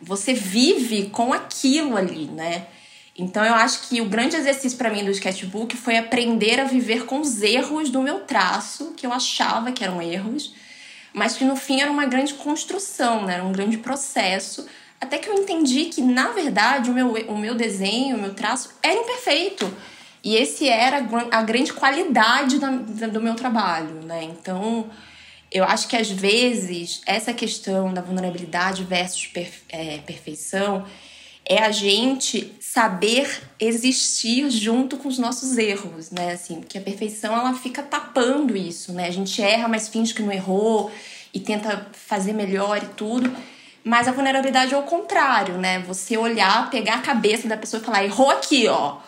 Você 0.00 0.32
vive 0.32 1.10
com 1.10 1.32
aquilo 1.32 1.96
ali, 1.96 2.26
né? 2.26 2.66
Então 3.20 3.44
eu 3.44 3.54
acho 3.54 3.82
que 3.82 4.00
o 4.00 4.06
grande 4.06 4.34
exercício 4.34 4.78
para 4.78 4.90
mim 4.90 5.04
do 5.04 5.10
sketchbook 5.10 5.76
foi 5.76 5.98
aprender 5.98 6.58
a 6.58 6.64
viver 6.64 7.04
com 7.04 7.20
os 7.20 7.42
erros 7.42 7.90
do 7.90 8.00
meu 8.00 8.20
traço, 8.20 8.94
que 8.96 9.06
eu 9.06 9.12
achava 9.12 9.72
que 9.72 9.84
eram 9.84 10.00
erros, 10.00 10.54
mas 11.12 11.36
que 11.36 11.44
no 11.44 11.54
fim 11.54 11.82
era 11.82 11.90
uma 11.90 12.06
grande 12.06 12.32
construção, 12.34 13.26
né? 13.26 13.34
Era 13.34 13.44
um 13.44 13.52
grande 13.52 13.76
processo 13.76 14.66
até 14.98 15.18
que 15.18 15.28
eu 15.28 15.34
entendi 15.34 15.86
que, 15.86 16.00
na 16.00 16.28
verdade, 16.28 16.90
o 16.90 16.94
meu, 16.94 17.12
o 17.28 17.36
meu 17.36 17.54
desenho, 17.54 18.16
o 18.16 18.20
meu 18.20 18.34
traço 18.34 18.70
era 18.82 18.94
imperfeito. 18.94 19.70
E 20.22 20.36
esse 20.36 20.68
era 20.68 20.98
a 21.30 21.42
grande 21.42 21.72
qualidade 21.72 22.58
da, 22.58 22.70
do 22.70 23.20
meu 23.20 23.34
trabalho, 23.34 24.02
né? 24.02 24.22
Então, 24.24 24.90
eu 25.50 25.64
acho 25.64 25.88
que 25.88 25.96
às 25.96 26.10
vezes 26.10 27.02
essa 27.04 27.32
questão 27.32 27.92
da 27.92 28.00
vulnerabilidade 28.00 28.84
versus 28.84 29.26
per, 29.26 29.50
é, 29.70 29.98
perfeição 29.98 30.86
é 31.44 31.62
a 31.62 31.70
gente 31.70 32.54
saber 32.60 33.42
existir 33.58 34.48
junto 34.50 34.96
com 34.96 35.08
os 35.08 35.18
nossos 35.18 35.58
erros, 35.58 36.10
né? 36.10 36.32
Assim, 36.32 36.60
porque 36.60 36.78
a 36.78 36.80
perfeição 36.80 37.34
ela 37.34 37.54
fica 37.54 37.82
tapando 37.82 38.56
isso, 38.56 38.92
né? 38.92 39.08
A 39.08 39.10
gente 39.10 39.42
erra, 39.42 39.66
mas 39.66 39.88
finge 39.88 40.14
que 40.14 40.22
não 40.22 40.32
errou 40.32 40.90
e 41.34 41.40
tenta 41.40 41.88
fazer 41.92 42.32
melhor 42.32 42.82
e 42.82 42.86
tudo. 42.94 43.34
Mas 43.82 44.06
a 44.06 44.12
vulnerabilidade 44.12 44.74
é 44.74 44.78
o 44.78 44.82
contrário, 44.82 45.56
né? 45.56 45.80
Você 45.80 46.16
olhar, 46.16 46.70
pegar 46.70 46.96
a 46.96 47.02
cabeça 47.02 47.48
da 47.48 47.56
pessoa 47.56 47.80
e 47.80 47.84
falar: 47.84 48.04
errou 48.04 48.30
aqui, 48.30 48.68
ó. 48.68 48.98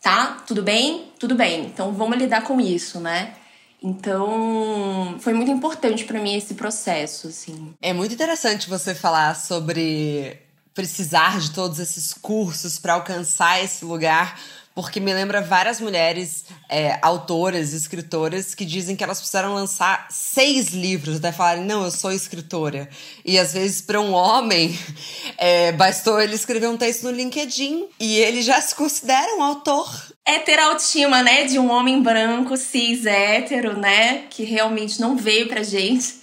Tá? 0.00 0.44
Tudo 0.46 0.62
bem? 0.62 1.10
Tudo 1.18 1.34
bem. 1.34 1.66
Então 1.66 1.92
vamos 1.92 2.18
lidar 2.18 2.42
com 2.42 2.60
isso, 2.60 3.00
né? 3.00 3.34
Então, 3.82 5.16
foi 5.20 5.32
muito 5.32 5.50
importante 5.50 6.04
para 6.04 6.20
mim 6.20 6.36
esse 6.36 6.54
processo, 6.54 7.28
assim. 7.28 7.74
É 7.80 7.92
muito 7.92 8.12
interessante 8.12 8.68
você 8.68 8.92
falar 8.94 9.34
sobre 9.34 10.36
precisar 10.78 11.40
de 11.40 11.50
todos 11.50 11.80
esses 11.80 12.14
cursos 12.14 12.78
para 12.78 12.94
alcançar 12.94 13.64
esse 13.64 13.84
lugar, 13.84 14.38
porque 14.78 15.00
me 15.00 15.12
lembra 15.12 15.40
várias 15.40 15.80
mulheres 15.80 16.44
é, 16.68 17.00
autoras, 17.02 17.74
escritoras, 17.74 18.54
que 18.54 18.64
dizem 18.64 18.94
que 18.94 19.02
elas 19.02 19.18
precisaram 19.18 19.52
lançar 19.52 20.06
seis 20.08 20.68
livros 20.68 21.16
até 21.16 21.32
falarem, 21.32 21.64
não, 21.64 21.82
eu 21.82 21.90
sou 21.90 22.12
escritora. 22.12 22.88
E 23.24 23.40
às 23.40 23.54
vezes, 23.54 23.82
para 23.82 24.00
um 24.00 24.12
homem, 24.12 24.78
é, 25.36 25.72
bastou 25.72 26.20
ele 26.20 26.36
escrever 26.36 26.68
um 26.68 26.76
texto 26.76 27.02
no 27.02 27.10
LinkedIn 27.10 27.86
e 27.98 28.18
ele 28.18 28.40
já 28.40 28.60
se 28.60 28.72
considera 28.72 29.36
um 29.36 29.42
autor. 29.42 29.90
É 30.24 30.38
ter 30.38 30.60
a 30.60 30.66
autoestima, 30.66 31.22
né, 31.22 31.44
de 31.44 31.58
um 31.58 31.72
homem 31.72 32.00
branco, 32.00 32.56
cis, 32.56 33.04
hétero, 33.04 33.76
né, 33.76 34.26
que 34.30 34.44
realmente 34.44 35.00
não 35.00 35.16
veio 35.16 35.48
pra 35.48 35.62
gente. 35.64 36.20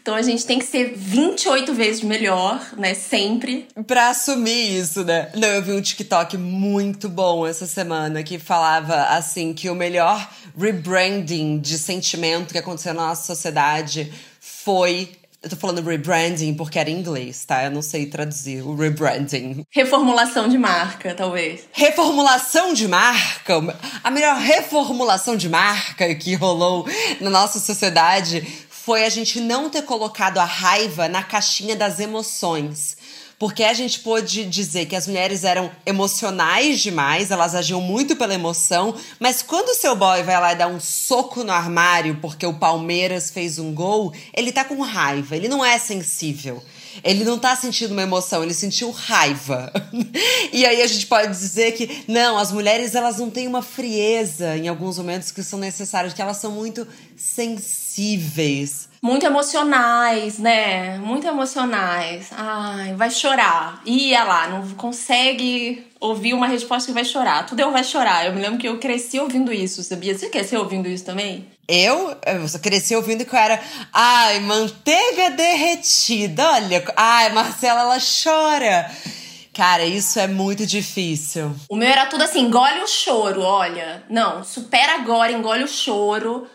Então 0.00 0.14
a 0.16 0.22
gente 0.22 0.44
tem 0.44 0.58
que 0.58 0.64
ser 0.64 0.94
28 0.96 1.72
vezes 1.74 2.02
melhor, 2.02 2.60
né, 2.76 2.94
sempre. 2.94 3.68
Pra 3.86 4.08
assumir 4.08 4.80
isso, 4.80 5.04
né? 5.04 5.30
Não, 5.36 5.46
eu 5.46 5.62
vi 5.62 5.72
um 5.72 5.82
TikTok 5.82 6.36
muito 6.38 7.08
bom 7.08 7.46
essa 7.46 7.66
semana 7.66 7.91
que 8.24 8.38
falava 8.38 8.94
assim 9.04 9.52
que 9.52 9.68
o 9.70 9.74
melhor 9.74 10.28
rebranding 10.58 11.58
de 11.58 11.78
sentimento 11.78 12.52
que 12.52 12.58
aconteceu 12.58 12.94
na 12.94 13.08
nossa 13.08 13.24
sociedade 13.24 14.12
foi 14.40 15.10
eu 15.42 15.50
tô 15.50 15.56
falando 15.56 15.82
rebranding 15.84 16.54
porque 16.54 16.78
era 16.78 16.88
em 16.88 17.00
inglês, 17.00 17.44
tá? 17.44 17.64
Eu 17.64 17.72
não 17.72 17.82
sei 17.82 18.06
traduzir 18.06 18.62
o 18.62 18.76
rebranding. 18.76 19.66
Reformulação 19.70 20.48
de 20.48 20.56
marca, 20.56 21.14
talvez. 21.14 21.62
Reformulação 21.72 22.72
de 22.72 22.86
marca? 22.86 23.54
A 24.04 24.10
melhor 24.10 24.36
reformulação 24.36 25.36
de 25.36 25.48
marca 25.48 26.14
que 26.14 26.34
rolou 26.34 26.86
na 27.20 27.28
nossa 27.28 27.58
sociedade 27.58 28.40
foi 28.70 29.04
a 29.04 29.08
gente 29.08 29.40
não 29.40 29.68
ter 29.68 29.82
colocado 29.82 30.38
a 30.38 30.44
raiva 30.44 31.08
na 31.08 31.24
caixinha 31.24 31.74
das 31.74 31.98
emoções. 31.98 32.96
Porque 33.42 33.64
a 33.64 33.74
gente 33.74 33.98
pôde 33.98 34.44
dizer 34.44 34.86
que 34.86 34.94
as 34.94 35.08
mulheres 35.08 35.42
eram 35.42 35.68
emocionais 35.84 36.78
demais, 36.78 37.32
elas 37.32 37.56
agiam 37.56 37.80
muito 37.80 38.14
pela 38.14 38.32
emoção, 38.32 38.94
mas 39.18 39.42
quando 39.42 39.70
o 39.70 39.74
seu 39.74 39.96
boy 39.96 40.22
vai 40.22 40.40
lá 40.40 40.52
e 40.52 40.54
dá 40.54 40.68
um 40.68 40.78
soco 40.78 41.42
no 41.42 41.50
armário 41.50 42.18
porque 42.22 42.46
o 42.46 42.54
Palmeiras 42.54 43.32
fez 43.32 43.58
um 43.58 43.74
gol, 43.74 44.14
ele 44.32 44.52
tá 44.52 44.64
com 44.64 44.80
raiva, 44.80 45.34
ele 45.34 45.48
não 45.48 45.64
é 45.64 45.76
sensível. 45.76 46.62
Ele 47.02 47.24
não 47.24 47.36
tá 47.36 47.56
sentindo 47.56 47.90
uma 47.90 48.02
emoção, 48.02 48.44
ele 48.44 48.54
sentiu 48.54 48.92
raiva. 48.92 49.72
e 50.52 50.64
aí 50.64 50.80
a 50.80 50.86
gente 50.86 51.06
pode 51.08 51.32
dizer 51.32 51.72
que 51.72 52.04
não, 52.06 52.38
as 52.38 52.52
mulheres 52.52 52.94
elas 52.94 53.18
não 53.18 53.28
têm 53.28 53.48
uma 53.48 53.62
frieza 53.62 54.56
em 54.56 54.68
alguns 54.68 54.98
momentos 54.98 55.32
que 55.32 55.42
são 55.42 55.58
necessários, 55.58 56.14
que 56.14 56.22
elas 56.22 56.36
são 56.36 56.52
muito 56.52 56.86
sensíveis 57.16 58.91
muito 59.02 59.26
emocionais, 59.26 60.38
né? 60.38 60.96
Muito 60.98 61.26
emocionais. 61.26 62.28
Ai, 62.30 62.94
vai 62.94 63.10
chorar. 63.10 63.82
Ia 63.84 64.22
lá, 64.22 64.46
não 64.46 64.68
consegue 64.74 65.84
ouvir 65.98 66.34
uma 66.34 66.46
resposta 66.46 66.86
que 66.86 66.94
vai 66.94 67.04
chorar. 67.04 67.44
Tudo 67.44 67.60
eu 67.60 67.72
vai 67.72 67.82
chorar. 67.82 68.24
Eu 68.24 68.32
me 68.32 68.40
lembro 68.40 68.58
que 68.58 68.68
eu 68.68 68.78
cresci 68.78 69.18
ouvindo 69.18 69.52
isso, 69.52 69.82
sabia? 69.82 70.16
Você 70.16 70.28
cresceu 70.28 70.60
ouvindo 70.60 70.88
isso 70.88 71.04
também? 71.04 71.48
Eu? 71.66 72.16
Eu 72.24 72.60
cresci 72.60 72.94
ouvindo 72.94 73.24
que 73.24 73.34
eu 73.34 73.38
era. 73.38 73.60
Ai, 73.92 74.38
manteiga 74.38 75.30
derretida. 75.30 76.48
Olha. 76.52 76.84
Ai, 76.96 77.32
Marcela, 77.32 77.80
ela 77.80 77.98
chora. 77.98 78.88
Cara, 79.52 79.84
isso 79.84 80.18
é 80.18 80.28
muito 80.28 80.64
difícil. 80.64 81.54
O 81.68 81.76
meu 81.76 81.88
era 81.88 82.06
tudo 82.06 82.22
assim: 82.22 82.40
engole 82.40 82.80
o 82.80 82.86
choro, 82.86 83.42
olha. 83.42 84.04
Não, 84.08 84.44
supera 84.44 84.94
agora, 84.94 85.32
engole 85.32 85.64
o 85.64 85.68
choro. 85.68 86.46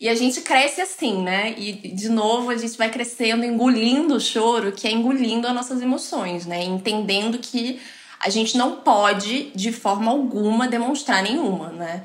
E 0.00 0.08
a 0.08 0.14
gente 0.14 0.40
cresce 0.40 0.80
assim, 0.80 1.22
né? 1.22 1.54
E 1.58 1.72
de 1.72 2.08
novo 2.08 2.48
a 2.48 2.56
gente 2.56 2.78
vai 2.78 2.90
crescendo, 2.90 3.44
engolindo 3.44 4.14
o 4.14 4.20
choro, 4.20 4.72
que 4.72 4.88
é 4.88 4.90
engolindo 4.90 5.46
as 5.46 5.54
nossas 5.54 5.82
emoções, 5.82 6.46
né? 6.46 6.64
Entendendo 6.64 7.38
que 7.38 7.78
a 8.18 8.30
gente 8.30 8.56
não 8.56 8.76
pode, 8.76 9.50
de 9.54 9.70
forma 9.70 10.10
alguma, 10.10 10.66
demonstrar 10.66 11.22
nenhuma, 11.22 11.68
né? 11.68 12.02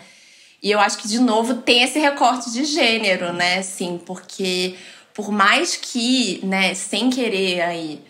E 0.61 0.69
eu 0.71 0.79
acho 0.79 0.97
que, 0.97 1.07
de 1.07 1.19
novo, 1.19 1.55
tem 1.55 1.83
esse 1.83 1.97
recorte 1.97 2.51
de 2.51 2.65
gênero, 2.65 3.31
né? 3.31 3.61
Sim, 3.61 4.01
porque 4.05 4.75
por 5.13 5.31
mais 5.31 5.77
que, 5.77 6.41
né, 6.43 6.73
sem 6.73 7.09
querer 7.09 7.61
aí, 7.61 8.01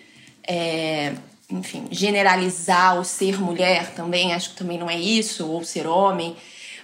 é, 0.48 1.14
enfim, 1.48 1.88
generalizar 1.92 3.00
o 3.00 3.04
ser 3.04 3.40
mulher 3.40 3.94
também, 3.94 4.34
acho 4.34 4.50
que 4.52 4.56
também 4.56 4.80
não 4.80 4.90
é 4.90 4.98
isso, 4.98 5.48
ou 5.48 5.64
ser 5.64 5.86
homem 5.86 6.36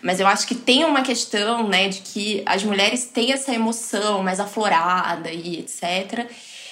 mas 0.01 0.19
eu 0.19 0.27
acho 0.27 0.47
que 0.47 0.55
tem 0.55 0.83
uma 0.83 1.01
questão, 1.01 1.67
né, 1.67 1.89
de 1.89 1.99
que 2.01 2.41
as 2.45 2.63
mulheres 2.63 3.05
têm 3.05 3.31
essa 3.31 3.53
emoção 3.53 4.23
mais 4.23 4.39
aflorada 4.39 5.31
e 5.31 5.59
etc. 5.59 6.29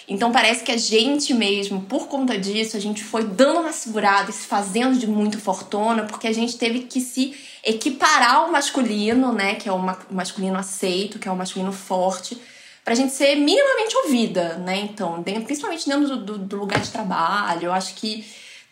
Então 0.07 0.31
parece 0.31 0.63
que 0.63 0.71
a 0.71 0.77
gente 0.77 1.33
mesmo, 1.33 1.81
por 1.81 2.07
conta 2.07 2.38
disso, 2.38 2.75
a 2.75 2.79
gente 2.79 3.03
foi 3.03 3.24
dando 3.24 3.59
uma 3.59 3.71
segurada 3.71 4.31
e 4.31 4.33
se 4.33 4.48
fazendo 4.48 4.98
de 4.98 5.05
muito 5.05 5.39
fortuna, 5.39 6.03
porque 6.03 6.27
a 6.27 6.33
gente 6.33 6.57
teve 6.57 6.81
que 6.81 7.00
se 7.00 7.36
equiparar 7.63 8.36
ao 8.38 8.51
masculino, 8.51 9.31
né, 9.31 9.55
que 9.55 9.69
é 9.69 9.71
o 9.71 9.79
masculino 10.09 10.57
aceito, 10.57 11.19
que 11.19 11.27
é 11.27 11.31
o 11.31 11.36
masculino 11.36 11.71
forte, 11.71 12.41
pra 12.83 12.95
gente 12.95 13.13
ser 13.13 13.36
minimamente 13.36 13.95
ouvida, 13.98 14.55
né? 14.55 14.79
Então, 14.79 15.21
principalmente 15.21 15.88
dentro 15.88 16.17
do, 16.17 16.38
do, 16.39 16.55
lugar 16.55 16.79
de 16.79 16.89
trabalho, 16.89 17.65
eu 17.65 17.74
acho 17.74 17.93
que 17.93 18.25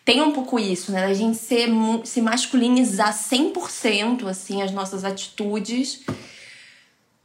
tem 0.08 0.22
um 0.22 0.32
pouco 0.32 0.58
isso, 0.58 0.90
né? 0.90 1.04
A 1.04 1.12
gente 1.12 1.36
ser, 1.36 1.68
se 2.02 2.22
masculinizar 2.22 3.12
100%, 3.12 4.26
assim, 4.26 4.62
as 4.62 4.72
nossas 4.72 5.04
atitudes 5.04 6.00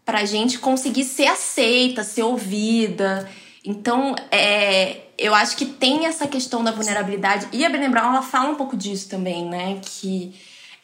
pra 0.04 0.26
gente 0.26 0.60
conseguir 0.60 1.06
ser 1.06 1.28
aceita, 1.28 2.04
ser 2.04 2.24
ouvida. 2.24 3.30
Então, 3.64 4.14
é, 4.30 4.98
eu 5.18 5.34
acho 5.34 5.56
que 5.56 5.66
tem 5.66 6.08
essa 6.08 6.28
questão 6.28 6.62
da 6.62 6.72
vulnerabilidade. 6.72 7.48
E 7.54 7.64
a 7.64 7.70
Brené 7.70 7.88
Brown, 7.88 8.10
ela 8.10 8.22
fala 8.22 8.50
um 8.50 8.56
pouco 8.56 8.76
disso 8.76 9.08
também, 9.08 9.46
né? 9.46 9.80
Que 9.82 10.36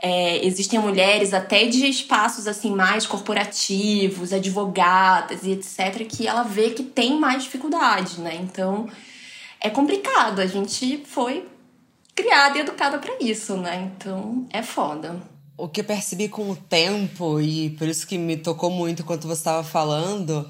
é, 0.02 0.46
existem 0.46 0.80
mulheres 0.80 1.34
até 1.34 1.66
de 1.66 1.86
espaços 1.86 2.48
assim 2.48 2.74
mais 2.74 3.06
corporativos, 3.06 4.32
advogadas 4.32 5.44
e 5.44 5.52
etc, 5.52 6.08
que 6.08 6.26
ela 6.26 6.44
vê 6.44 6.70
que 6.70 6.84
tem 6.84 7.20
mais 7.20 7.44
dificuldade, 7.44 8.22
né? 8.22 8.40
Então 8.42 8.88
é 9.60 9.70
complicado. 9.70 10.40
A 10.40 10.48
gente 10.48 11.04
foi 11.06 11.59
criada 12.22 12.58
e 12.58 12.62
educada 12.62 12.98
para 12.98 13.18
isso, 13.22 13.56
né? 13.58 13.92
Então 13.96 14.46
é 14.52 14.62
foda. 14.62 15.20
O 15.58 15.68
que 15.68 15.82
eu 15.82 15.86
percebi 15.86 16.30
com 16.30 16.50
o 16.50 16.56
tempo, 16.56 17.40
e 17.40 17.72
por 17.72 17.88
isso 17.88 18.08
que 18.08 18.18
me 18.18 18.38
tocou 18.38 18.70
muito 18.70 19.04
quando 19.04 19.24
você 19.24 19.42
estava 19.42 19.64
falando, 19.64 20.50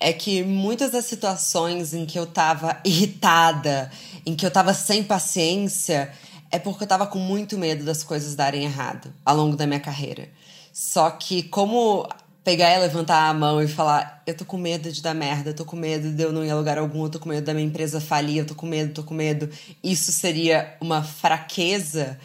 é 0.00 0.12
que 0.12 0.42
muitas 0.42 0.90
das 0.90 1.04
situações 1.04 1.92
em 1.94 2.06
que 2.06 2.18
eu 2.18 2.26
tava 2.26 2.80
irritada, 2.84 3.90
em 4.24 4.34
que 4.34 4.44
eu 4.44 4.50
tava 4.50 4.74
sem 4.74 5.02
paciência, 5.02 6.12
é 6.50 6.58
porque 6.58 6.84
eu 6.84 6.88
tava 6.88 7.06
com 7.06 7.18
muito 7.18 7.58
medo 7.58 7.84
das 7.84 8.02
coisas 8.02 8.34
darem 8.34 8.64
errado 8.64 9.12
ao 9.24 9.36
longo 9.36 9.56
da 9.56 9.66
minha 9.66 9.80
carreira. 9.80 10.28
Só 10.72 11.10
que 11.10 11.42
como 11.42 12.08
pegar 12.48 12.74
e 12.74 12.78
levantar 12.78 13.28
a 13.28 13.34
mão 13.34 13.60
e 13.60 13.68
falar: 13.68 14.22
Eu 14.26 14.34
tô 14.34 14.42
com 14.42 14.56
medo 14.56 14.90
de 14.90 15.02
dar 15.02 15.12
merda, 15.12 15.50
eu 15.50 15.54
tô 15.54 15.66
com 15.66 15.76
medo 15.76 16.10
de 16.10 16.22
eu 16.22 16.32
não 16.32 16.42
ir 16.42 16.50
a 16.50 16.56
lugar 16.56 16.78
algum, 16.78 17.04
eu 17.04 17.10
tô 17.10 17.18
com 17.18 17.28
medo 17.28 17.44
da 17.44 17.52
minha 17.52 17.66
empresa 17.66 18.00
falir, 18.00 18.38
eu 18.38 18.46
tô 18.46 18.54
com 18.54 18.64
medo, 18.64 18.94
tô 18.94 19.02
com 19.02 19.12
medo. 19.12 19.50
Isso 19.84 20.10
seria 20.10 20.74
uma 20.80 21.02
fraqueza. 21.02 22.18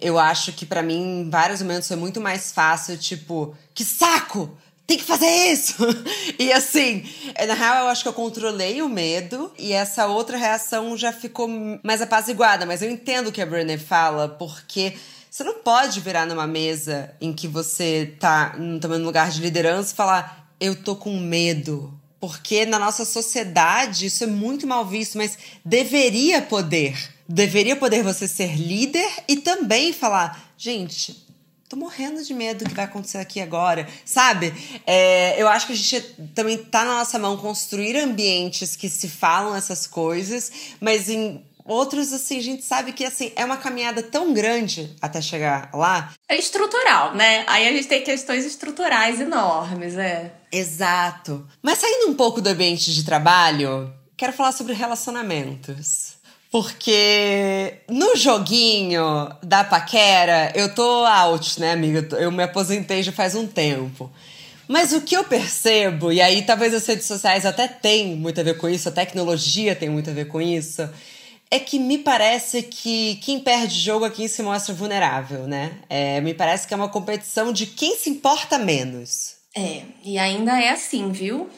Eu 0.00 0.18
acho 0.18 0.52
que 0.52 0.66
para 0.66 0.82
mim, 0.82 1.20
em 1.20 1.30
vários 1.30 1.62
momentos, 1.62 1.86
foi 1.86 1.96
muito 1.96 2.20
mais 2.20 2.50
fácil, 2.50 2.98
tipo, 2.98 3.54
que 3.72 3.84
saco! 3.84 4.50
Tem 4.84 4.96
que 4.96 5.04
fazer 5.04 5.26
isso! 5.26 5.76
e 6.40 6.52
assim, 6.52 7.04
na 7.46 7.54
real, 7.54 7.84
eu 7.84 7.88
acho 7.88 8.02
que 8.02 8.08
eu 8.08 8.12
controlei 8.12 8.82
o 8.82 8.88
medo 8.88 9.52
e 9.56 9.72
essa 9.72 10.06
outra 10.06 10.36
reação 10.36 10.96
já 10.96 11.12
ficou 11.12 11.48
mais 11.84 12.02
apaziguada. 12.02 12.66
Mas 12.66 12.82
eu 12.82 12.90
entendo 12.90 13.28
o 13.28 13.32
que 13.32 13.42
a 13.42 13.46
Brené 13.46 13.78
fala, 13.78 14.28
porque 14.28 14.94
você 15.30 15.44
não 15.44 15.54
pode 15.54 16.00
virar 16.00 16.26
numa 16.26 16.46
mesa 16.46 17.14
em 17.20 17.32
que 17.32 17.46
você 17.46 18.14
tá 18.18 18.50
também 18.80 18.98
no 18.98 19.04
lugar 19.04 19.30
de 19.30 19.40
liderança 19.40 19.92
e 19.92 19.96
falar: 19.96 20.52
eu 20.60 20.74
tô 20.74 20.96
com 20.96 21.18
medo. 21.18 21.94
Porque 22.20 22.66
na 22.66 22.80
nossa 22.80 23.04
sociedade 23.04 24.06
isso 24.06 24.24
é 24.24 24.26
muito 24.26 24.66
mal 24.66 24.84
visto, 24.84 25.16
mas 25.16 25.38
deveria 25.64 26.42
poder. 26.42 27.14
Deveria 27.28 27.76
poder 27.76 28.02
você 28.02 28.26
ser 28.26 28.56
líder 28.56 29.08
e 29.28 29.36
também 29.36 29.92
falar: 29.92 30.52
gente, 30.56 31.28
tô 31.68 31.76
morrendo 31.76 32.24
de 32.24 32.32
medo 32.32 32.64
do 32.64 32.70
que 32.70 32.74
vai 32.74 32.86
acontecer 32.86 33.18
aqui 33.18 33.40
agora, 33.40 33.86
sabe? 34.04 34.52
É, 34.86 35.40
eu 35.40 35.46
acho 35.46 35.66
que 35.66 35.74
a 35.74 35.76
gente 35.76 36.00
também 36.34 36.56
tá 36.56 36.84
na 36.84 36.98
nossa 36.98 37.18
mão 37.18 37.36
construir 37.36 37.96
ambientes 37.96 38.74
que 38.74 38.88
se 38.88 39.08
falam 39.08 39.54
essas 39.54 39.86
coisas, 39.86 40.50
mas 40.80 41.10
em 41.10 41.44
Outros, 41.68 42.14
assim, 42.14 42.38
a 42.38 42.42
gente 42.42 42.64
sabe 42.64 42.92
que, 42.92 43.04
assim, 43.04 43.30
é 43.36 43.44
uma 43.44 43.58
caminhada 43.58 44.02
tão 44.02 44.32
grande 44.32 44.96
até 45.02 45.20
chegar 45.20 45.68
lá. 45.74 46.14
É 46.26 46.34
estrutural, 46.34 47.14
né? 47.14 47.44
Aí 47.46 47.68
a 47.68 47.72
gente 47.72 47.86
tem 47.86 48.02
questões 48.02 48.46
estruturais 48.46 49.20
enormes, 49.20 49.94
é. 49.98 50.32
Exato. 50.50 51.46
Mas 51.62 51.78
saindo 51.78 52.10
um 52.10 52.14
pouco 52.14 52.40
do 52.40 52.48
ambiente 52.48 52.90
de 52.94 53.04
trabalho, 53.04 53.92
quero 54.16 54.32
falar 54.32 54.52
sobre 54.52 54.72
relacionamentos. 54.72 56.14
Porque 56.50 57.74
no 57.86 58.16
joguinho 58.16 59.28
da 59.42 59.62
paquera, 59.62 60.50
eu 60.54 60.74
tô 60.74 61.04
out, 61.04 61.60
né, 61.60 61.72
amiga? 61.72 62.16
Eu 62.16 62.32
me 62.32 62.44
aposentei 62.44 63.02
já 63.02 63.12
faz 63.12 63.34
um 63.34 63.46
tempo. 63.46 64.10
Mas 64.66 64.94
o 64.94 65.02
que 65.02 65.14
eu 65.14 65.24
percebo, 65.24 66.10
e 66.10 66.22
aí 66.22 66.40
talvez 66.42 66.72
as 66.72 66.86
redes 66.86 67.06
sociais 67.06 67.44
até 67.44 67.68
tem 67.68 68.16
muito 68.16 68.40
a 68.40 68.44
ver 68.44 68.56
com 68.56 68.68
isso, 68.68 68.88
a 68.88 68.92
tecnologia 68.92 69.76
tem 69.76 69.90
muito 69.90 70.08
a 70.08 70.12
ver 70.14 70.28
com 70.28 70.40
isso, 70.40 70.88
é 71.50 71.58
que 71.58 71.78
me 71.78 71.98
parece 71.98 72.62
que 72.62 73.16
quem 73.16 73.40
perde 73.40 73.78
jogo 73.78 74.04
é 74.04 74.10
quem 74.10 74.28
se 74.28 74.42
mostra 74.42 74.74
vulnerável, 74.74 75.46
né? 75.46 75.78
É, 75.88 76.20
me 76.20 76.34
parece 76.34 76.66
que 76.66 76.74
é 76.74 76.76
uma 76.76 76.88
competição 76.88 77.52
de 77.52 77.66
quem 77.66 77.96
se 77.96 78.10
importa 78.10 78.58
menos. 78.58 79.36
É, 79.56 79.82
e 80.04 80.18
ainda 80.18 80.60
é 80.60 80.70
assim, 80.70 81.10
viu? 81.10 81.48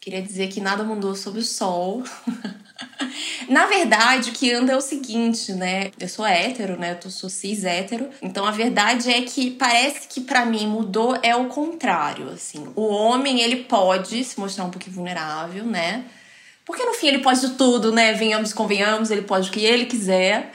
Queria 0.00 0.22
dizer 0.22 0.48
que 0.48 0.60
nada 0.60 0.84
mudou 0.84 1.14
sob 1.14 1.38
o 1.38 1.42
sol. 1.42 2.02
Na 3.48 3.66
verdade, 3.66 4.30
o 4.30 4.32
que 4.32 4.52
anda 4.52 4.72
é 4.72 4.76
o 4.76 4.80
seguinte, 4.80 5.52
né? 5.52 5.90
Eu 5.98 6.08
sou 6.08 6.24
hétero, 6.24 6.78
né? 6.78 6.98
Eu 7.02 7.10
sou 7.10 7.28
cis 7.28 7.64
hétero. 7.64 8.08
Então 8.22 8.46
a 8.46 8.50
verdade 8.50 9.10
é 9.10 9.22
que 9.22 9.50
parece 9.50 10.08
que 10.08 10.20
para 10.20 10.46
mim 10.46 10.66
mudou 10.66 11.18
é 11.22 11.34
o 11.34 11.46
contrário, 11.46 12.30
assim. 12.30 12.66
O 12.74 12.86
homem, 12.86 13.40
ele 13.40 13.64
pode 13.64 14.22
se 14.24 14.38
mostrar 14.38 14.64
um 14.64 14.70
pouquinho 14.70 14.96
vulnerável, 14.96 15.64
né? 15.64 16.04
Porque 16.70 16.84
no 16.84 16.94
fim 16.94 17.08
ele 17.08 17.18
pode 17.18 17.40
de 17.40 17.54
tudo, 17.54 17.90
né? 17.90 18.12
Venhamos 18.12 18.52
convenhamos, 18.52 19.10
ele 19.10 19.22
pode 19.22 19.48
o 19.48 19.52
que 19.52 19.64
ele 19.64 19.86
quiser. 19.86 20.52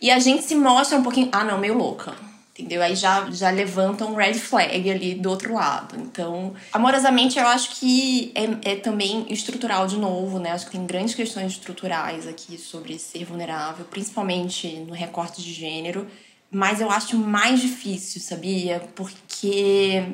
E 0.00 0.10
a 0.10 0.18
gente 0.18 0.42
se 0.42 0.54
mostra 0.54 0.96
um 0.96 1.02
pouquinho, 1.02 1.28
ah, 1.30 1.44
não, 1.44 1.58
meio 1.58 1.76
louca. 1.76 2.14
Entendeu? 2.58 2.82
Aí 2.82 2.96
já, 2.96 3.30
já 3.30 3.50
levanta 3.50 4.06
um 4.06 4.14
red 4.14 4.32
flag 4.32 4.90
ali 4.90 5.14
do 5.14 5.28
outro 5.28 5.52
lado. 5.52 6.00
Então, 6.00 6.54
amorosamente, 6.72 7.38
eu 7.38 7.46
acho 7.46 7.78
que 7.78 8.32
é, 8.34 8.72
é 8.72 8.76
também 8.76 9.26
estrutural 9.28 9.86
de 9.86 9.98
novo, 9.98 10.38
né? 10.38 10.52
Acho 10.52 10.64
que 10.64 10.72
tem 10.72 10.86
grandes 10.86 11.14
questões 11.14 11.52
estruturais 11.52 12.26
aqui 12.26 12.56
sobre 12.56 12.98
ser 12.98 13.26
vulnerável, 13.26 13.84
principalmente 13.84 14.66
no 14.86 14.94
recorte 14.94 15.42
de 15.42 15.52
gênero. 15.52 16.06
Mas 16.50 16.80
eu 16.80 16.90
acho 16.90 17.18
mais 17.18 17.60
difícil, 17.60 18.18
sabia? 18.22 18.80
Porque 18.94 20.04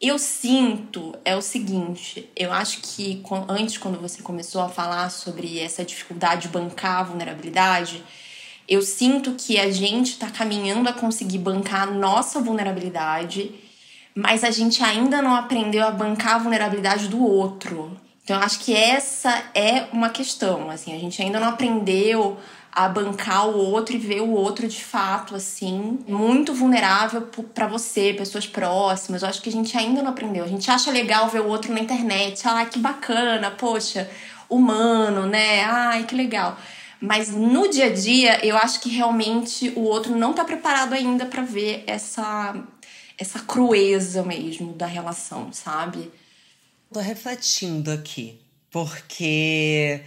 eu 0.00 0.18
sinto 0.18 1.14
é 1.24 1.34
o 1.34 1.40
seguinte, 1.40 2.28
eu 2.36 2.52
acho 2.52 2.80
que 2.82 3.22
antes 3.48 3.78
quando 3.78 4.00
você 4.00 4.22
começou 4.22 4.60
a 4.60 4.68
falar 4.68 5.10
sobre 5.10 5.58
essa 5.58 5.84
dificuldade 5.84 6.42
de 6.42 6.48
bancar 6.48 7.00
a 7.00 7.02
vulnerabilidade, 7.02 8.04
Eu 8.68 8.82
sinto 8.82 9.34
que 9.34 9.58
a 9.58 9.70
gente 9.70 10.12
está 10.12 10.28
caminhando 10.28 10.88
a 10.88 10.92
conseguir 10.92 11.38
bancar 11.38 11.82
a 11.82 11.90
nossa 11.90 12.40
vulnerabilidade, 12.40 13.54
mas 14.14 14.42
a 14.42 14.50
gente 14.50 14.82
ainda 14.82 15.22
não 15.22 15.36
aprendeu 15.36 15.86
a 15.86 15.90
bancar 15.90 16.34
a 16.34 16.38
vulnerabilidade 16.38 17.06
do 17.06 17.24
outro. 17.24 17.96
Então, 18.24 18.36
eu 18.36 18.42
acho 18.42 18.58
que 18.58 18.74
essa 18.74 19.44
é 19.54 19.86
uma 19.92 20.08
questão. 20.08 20.68
Assim, 20.68 20.92
a 20.92 20.98
gente 20.98 21.22
ainda 21.22 21.38
não 21.38 21.50
aprendeu 21.50 22.36
a 22.76 22.90
bancar 22.90 23.48
o 23.48 23.56
outro 23.56 23.96
e 23.96 23.98
ver 23.98 24.20
o 24.20 24.32
outro 24.32 24.68
de 24.68 24.84
fato, 24.84 25.34
assim, 25.34 25.98
muito 26.06 26.52
vulnerável 26.52 27.22
para 27.54 27.66
você, 27.66 28.12
pessoas 28.12 28.46
próximas. 28.46 29.22
Eu 29.22 29.28
acho 29.30 29.40
que 29.40 29.48
a 29.48 29.52
gente 29.52 29.74
ainda 29.78 30.02
não 30.02 30.10
aprendeu. 30.10 30.44
A 30.44 30.46
gente 30.46 30.70
acha 30.70 30.90
legal 30.90 31.26
ver 31.30 31.40
o 31.40 31.48
outro 31.48 31.72
na 31.72 31.80
internet. 31.80 32.46
Ah, 32.46 32.66
que 32.66 32.78
bacana, 32.78 33.50
poxa, 33.50 34.10
humano, 34.46 35.26
né? 35.26 35.64
Ai, 35.64 36.04
que 36.04 36.14
legal. 36.14 36.58
Mas 37.00 37.30
no 37.30 37.66
dia 37.66 37.86
a 37.86 37.94
dia, 37.94 38.44
eu 38.44 38.58
acho 38.58 38.78
que 38.80 38.90
realmente 38.90 39.72
o 39.74 39.80
outro 39.80 40.14
não 40.14 40.34
tá 40.34 40.44
preparado 40.44 40.92
ainda 40.92 41.24
para 41.24 41.42
ver 41.42 41.82
essa 41.86 42.54
essa 43.16 43.38
crueza 43.38 44.22
mesmo 44.22 44.74
da 44.74 44.84
relação, 44.84 45.50
sabe? 45.50 46.12
Tô 46.92 47.00
refletindo 47.00 47.90
aqui, 47.90 48.38
porque 48.70 50.02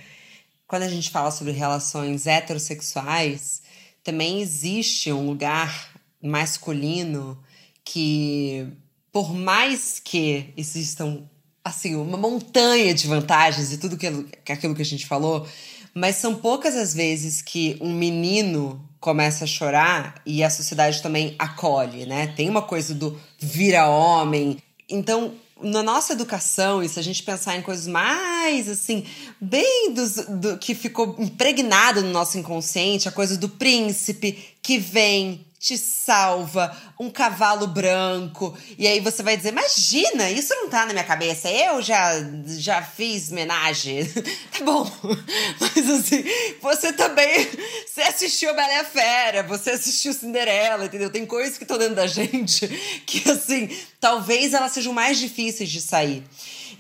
quando 0.70 0.84
a 0.84 0.88
gente 0.88 1.10
fala 1.10 1.32
sobre 1.32 1.52
relações 1.52 2.28
heterossexuais, 2.28 3.64
também 4.04 4.40
existe 4.40 5.12
um 5.12 5.26
lugar 5.26 5.90
masculino 6.22 7.42
que, 7.84 8.68
por 9.12 9.34
mais 9.34 10.00
que 10.00 10.54
existam 10.56 11.28
assim 11.64 11.96
uma 11.96 12.18
montanha 12.18 12.94
de 12.94 13.08
vantagens 13.08 13.74
e 13.74 13.80
tudo 13.80 13.98
que, 13.98 14.06
aquilo 14.48 14.76
que 14.76 14.84
a 14.84 14.86
gente 14.86 15.08
falou, 15.08 15.48
mas 15.92 16.18
são 16.18 16.36
poucas 16.36 16.76
as 16.76 16.94
vezes 16.94 17.42
que 17.42 17.76
um 17.82 17.92
menino 17.92 18.88
começa 19.00 19.46
a 19.46 19.48
chorar 19.48 20.22
e 20.24 20.44
a 20.44 20.52
sociedade 20.52 21.02
também 21.02 21.34
acolhe, 21.40 22.06
né? 22.06 22.28
Tem 22.28 22.48
uma 22.48 22.62
coisa 22.62 22.94
do 22.94 23.20
vira 23.40 23.90
homem. 23.90 24.60
Então, 24.88 25.34
na 25.62 25.84
nossa 25.84 26.14
educação, 26.14 26.82
e 26.84 26.90
se 26.90 27.00
a 27.00 27.04
gente 27.04 27.24
pensar 27.24 27.58
em 27.58 27.62
coisas 27.62 27.88
mais 27.88 28.70
assim, 28.70 29.06
bem 29.40 29.94
dos, 29.94 30.16
do 30.16 30.58
que 30.58 30.74
ficou 30.74 31.16
impregnado 31.20 32.02
no 32.02 32.12
nosso 32.12 32.38
inconsciente, 32.38 33.08
a 33.08 33.12
coisa 33.12 33.38
do 33.38 33.50
príncipe 33.50 34.56
que 34.62 34.78
vem, 34.78 35.46
te 35.60 35.78
salva, 35.78 36.74
um 36.98 37.10
cavalo 37.10 37.68
branco. 37.68 38.58
E 38.78 38.88
aí 38.88 39.02
você 39.02 39.22
vai 39.22 39.36
dizer: 39.36 39.50
Imagina, 39.50 40.32
isso 40.32 40.56
não 40.56 40.70
tá 40.70 40.86
na 40.86 40.94
minha 40.94 41.04
cabeça. 41.04 41.52
Eu 41.52 41.82
já, 41.82 42.14
já 42.46 42.82
fiz 42.82 43.30
homenagem. 43.30 44.06
tá 44.58 44.64
bom. 44.64 44.90
Mas 45.60 45.90
assim, 45.90 46.24
você 46.62 46.94
também. 46.94 47.46
Você 47.86 48.02
assistiu 48.02 48.56
Bela 48.56 48.86
Fera, 48.86 49.44
você 49.44 49.72
assistiu 49.72 50.14
Cinderela, 50.14 50.86
entendeu? 50.86 51.12
Tem 51.12 51.26
coisas 51.26 51.58
que 51.58 51.66
estão 51.66 51.78
dentro 51.78 51.96
da 51.96 52.08
gente 52.08 52.66
que, 53.06 53.30
assim, 53.30 53.70
talvez 54.00 54.54
elas 54.54 54.72
sejam 54.72 54.94
mais 54.94 55.20
difíceis 55.20 55.70
de 55.70 55.82
sair. 55.82 56.24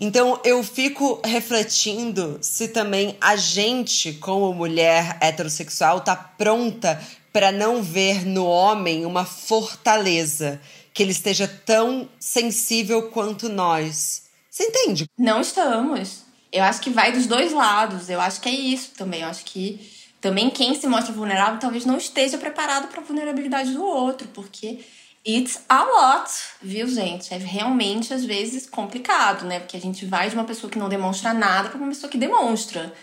Então 0.01 0.39
eu 0.45 0.63
fico 0.63 1.19
refletindo 1.25 2.39
se 2.41 2.69
também 2.69 3.17
a 3.19 3.35
gente, 3.35 4.13
como 4.13 4.53
mulher 4.53 5.17
heterossexual, 5.19 5.99
tá 5.99 6.15
pronta 6.15 6.97
para 7.31 7.51
não 7.51 7.81
ver 7.81 8.25
no 8.25 8.45
homem 8.45 9.05
uma 9.05 9.25
fortaleza, 9.25 10.59
que 10.93 11.03
ele 11.03 11.11
esteja 11.11 11.47
tão 11.47 12.09
sensível 12.19 13.09
quanto 13.09 13.47
nós. 13.47 14.23
Você 14.49 14.63
entende? 14.63 15.05
Não 15.17 15.41
estamos. 15.41 16.23
Eu 16.51 16.63
acho 16.63 16.81
que 16.81 16.89
vai 16.89 17.11
dos 17.11 17.27
dois 17.27 17.53
lados. 17.53 18.09
Eu 18.09 18.19
acho 18.19 18.41
que 18.41 18.49
é 18.49 18.51
isso 18.51 18.91
também. 18.97 19.21
Eu 19.21 19.27
acho 19.27 19.45
que 19.45 19.79
também 20.19 20.49
quem 20.49 20.73
se 20.75 20.87
mostra 20.87 21.13
vulnerável 21.13 21.59
talvez 21.59 21.85
não 21.85 21.97
esteja 21.97 22.37
preparado 22.37 22.87
para 22.87 23.01
a 23.01 23.03
vulnerabilidade 23.03 23.71
do 23.71 23.83
outro, 23.83 24.27
porque 24.33 24.79
it's 25.25 25.61
a 25.69 25.83
lot, 25.83 26.31
viu, 26.61 26.87
gente? 26.87 27.33
É 27.33 27.37
realmente 27.37 28.13
às 28.13 28.25
vezes 28.25 28.67
complicado, 28.67 29.45
né? 29.45 29.59
Porque 29.59 29.77
a 29.77 29.81
gente 29.81 30.05
vai 30.05 30.29
de 30.29 30.35
uma 30.35 30.43
pessoa 30.43 30.69
que 30.69 30.79
não 30.79 30.89
demonstra 30.89 31.33
nada 31.33 31.69
para 31.69 31.77
uma 31.77 31.89
pessoa 31.89 32.09
que 32.09 32.17
demonstra. 32.17 32.93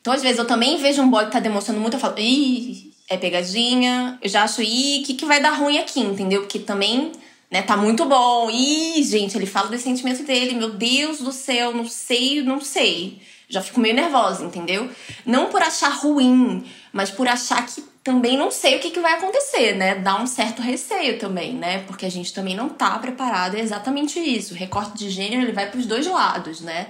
Então, 0.00 0.12
às 0.12 0.22
vezes, 0.22 0.38
eu 0.38 0.46
também 0.46 0.78
vejo 0.78 1.00
um 1.00 1.08
boy 1.08 1.26
que 1.26 1.30
tá 1.30 1.38
demonstrando 1.38 1.80
muito, 1.80 1.94
eu 1.94 2.00
falo, 2.00 2.18
ih, 2.18 2.91
é 3.12 3.16
pegadinha. 3.16 4.18
Eu 4.22 4.28
já 4.28 4.42
acho, 4.44 4.62
ih, 4.62 5.00
o 5.00 5.06
que, 5.06 5.14
que 5.14 5.24
vai 5.24 5.40
dar 5.40 5.52
ruim 5.52 5.78
aqui, 5.78 6.00
entendeu? 6.00 6.42
Porque 6.42 6.58
também, 6.58 7.12
né, 7.50 7.62
tá 7.62 7.76
muito 7.76 8.04
bom. 8.04 8.50
Ih, 8.50 9.02
gente, 9.02 9.36
ele 9.36 9.46
fala 9.46 9.68
desse 9.68 9.84
sentimento 9.84 10.22
dele. 10.22 10.54
Meu 10.54 10.70
Deus 10.70 11.18
do 11.18 11.32
céu, 11.32 11.74
não 11.74 11.86
sei, 11.86 12.42
não 12.42 12.60
sei. 12.60 13.20
Já 13.48 13.60
fico 13.60 13.80
meio 13.80 13.94
nervosa, 13.94 14.44
entendeu? 14.44 14.88
Não 15.26 15.48
por 15.48 15.62
achar 15.62 15.90
ruim, 15.90 16.64
mas 16.92 17.10
por 17.10 17.28
achar 17.28 17.66
que 17.66 17.82
também 18.02 18.36
não 18.36 18.50
sei 18.50 18.76
o 18.76 18.80
que, 18.80 18.90
que 18.90 19.00
vai 19.00 19.12
acontecer, 19.12 19.74
né? 19.74 19.94
Dá 19.96 20.20
um 20.20 20.26
certo 20.26 20.60
receio 20.60 21.18
também, 21.18 21.52
né? 21.52 21.80
Porque 21.86 22.06
a 22.06 22.10
gente 22.10 22.32
também 22.32 22.56
não 22.56 22.68
tá 22.68 22.98
preparado, 22.98 23.56
é 23.56 23.60
exatamente 23.60 24.18
isso. 24.18 24.54
O 24.54 24.56
recorte 24.56 24.96
de 24.96 25.10
gênero, 25.10 25.42
ele 25.42 25.52
vai 25.52 25.70
pros 25.70 25.86
dois 25.86 26.06
lados, 26.06 26.60
né? 26.60 26.88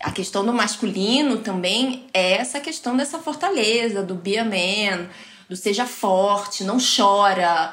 A 0.00 0.10
questão 0.10 0.44
do 0.44 0.52
masculino 0.52 1.38
também 1.38 2.06
é 2.14 2.34
essa 2.34 2.60
questão 2.60 2.96
dessa 2.96 3.18
fortaleza, 3.18 4.02
do 4.02 4.14
be 4.14 4.38
a 4.38 4.44
man, 4.44 5.08
do 5.48 5.56
seja 5.56 5.86
forte, 5.86 6.64
não 6.64 6.78
chora, 6.78 7.72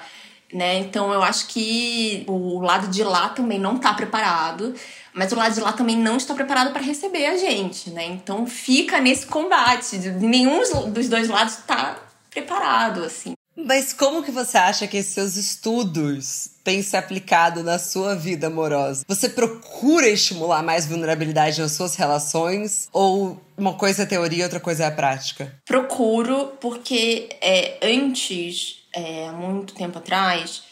né? 0.53 0.79
Então 0.79 1.11
eu 1.11 1.21
acho 1.21 1.47
que 1.47 2.23
o 2.27 2.59
lado 2.61 2.87
de 2.87 3.03
lá 3.03 3.29
também 3.29 3.59
não 3.59 3.77
tá 3.77 3.93
preparado, 3.93 4.73
mas 5.13 5.31
o 5.31 5.35
lado 5.35 5.53
de 5.53 5.59
lá 5.59 5.73
também 5.73 5.97
não 5.97 6.17
está 6.17 6.33
preparado 6.33 6.71
para 6.71 6.81
receber 6.81 7.25
a 7.25 7.37
gente, 7.37 7.89
né? 7.89 8.05
Então 8.05 8.47
fica 8.47 8.99
nesse 8.99 9.25
combate, 9.25 9.97
nenhum 9.97 10.61
dos 10.91 11.09
dois 11.09 11.27
lados 11.27 11.57
tá 11.67 11.99
preparado 12.29 13.03
assim. 13.03 13.33
Mas 13.55 13.93
como 13.93 14.23
que 14.23 14.31
você 14.31 14.57
acha 14.57 14.87
que 14.87 14.97
esses 14.97 15.13
seus 15.13 15.35
estudos 15.35 16.54
têm 16.65 16.81
se 16.81 16.97
aplicado 16.97 17.63
na 17.63 17.77
sua 17.77 18.15
vida 18.15 18.47
amorosa? 18.47 19.05
Você 19.07 19.29
procura 19.29 20.09
estimular 20.09 20.63
mais 20.63 20.87
vulnerabilidade 20.87 21.61
nas 21.61 21.73
suas 21.73 21.95
relações? 21.95 22.89
Ou 22.91 23.39
uma 23.55 23.75
coisa 23.75 24.01
é 24.01 24.05
teoria 24.05 24.43
outra 24.43 24.59
coisa 24.59 24.83
é 24.83 24.87
a 24.87 24.91
prática? 24.91 25.55
Procuro, 25.63 26.53
porque 26.59 27.29
é, 27.39 27.77
antes, 27.83 28.79
é, 28.91 29.29
muito 29.31 29.75
tempo 29.75 29.99
atrás, 29.99 30.63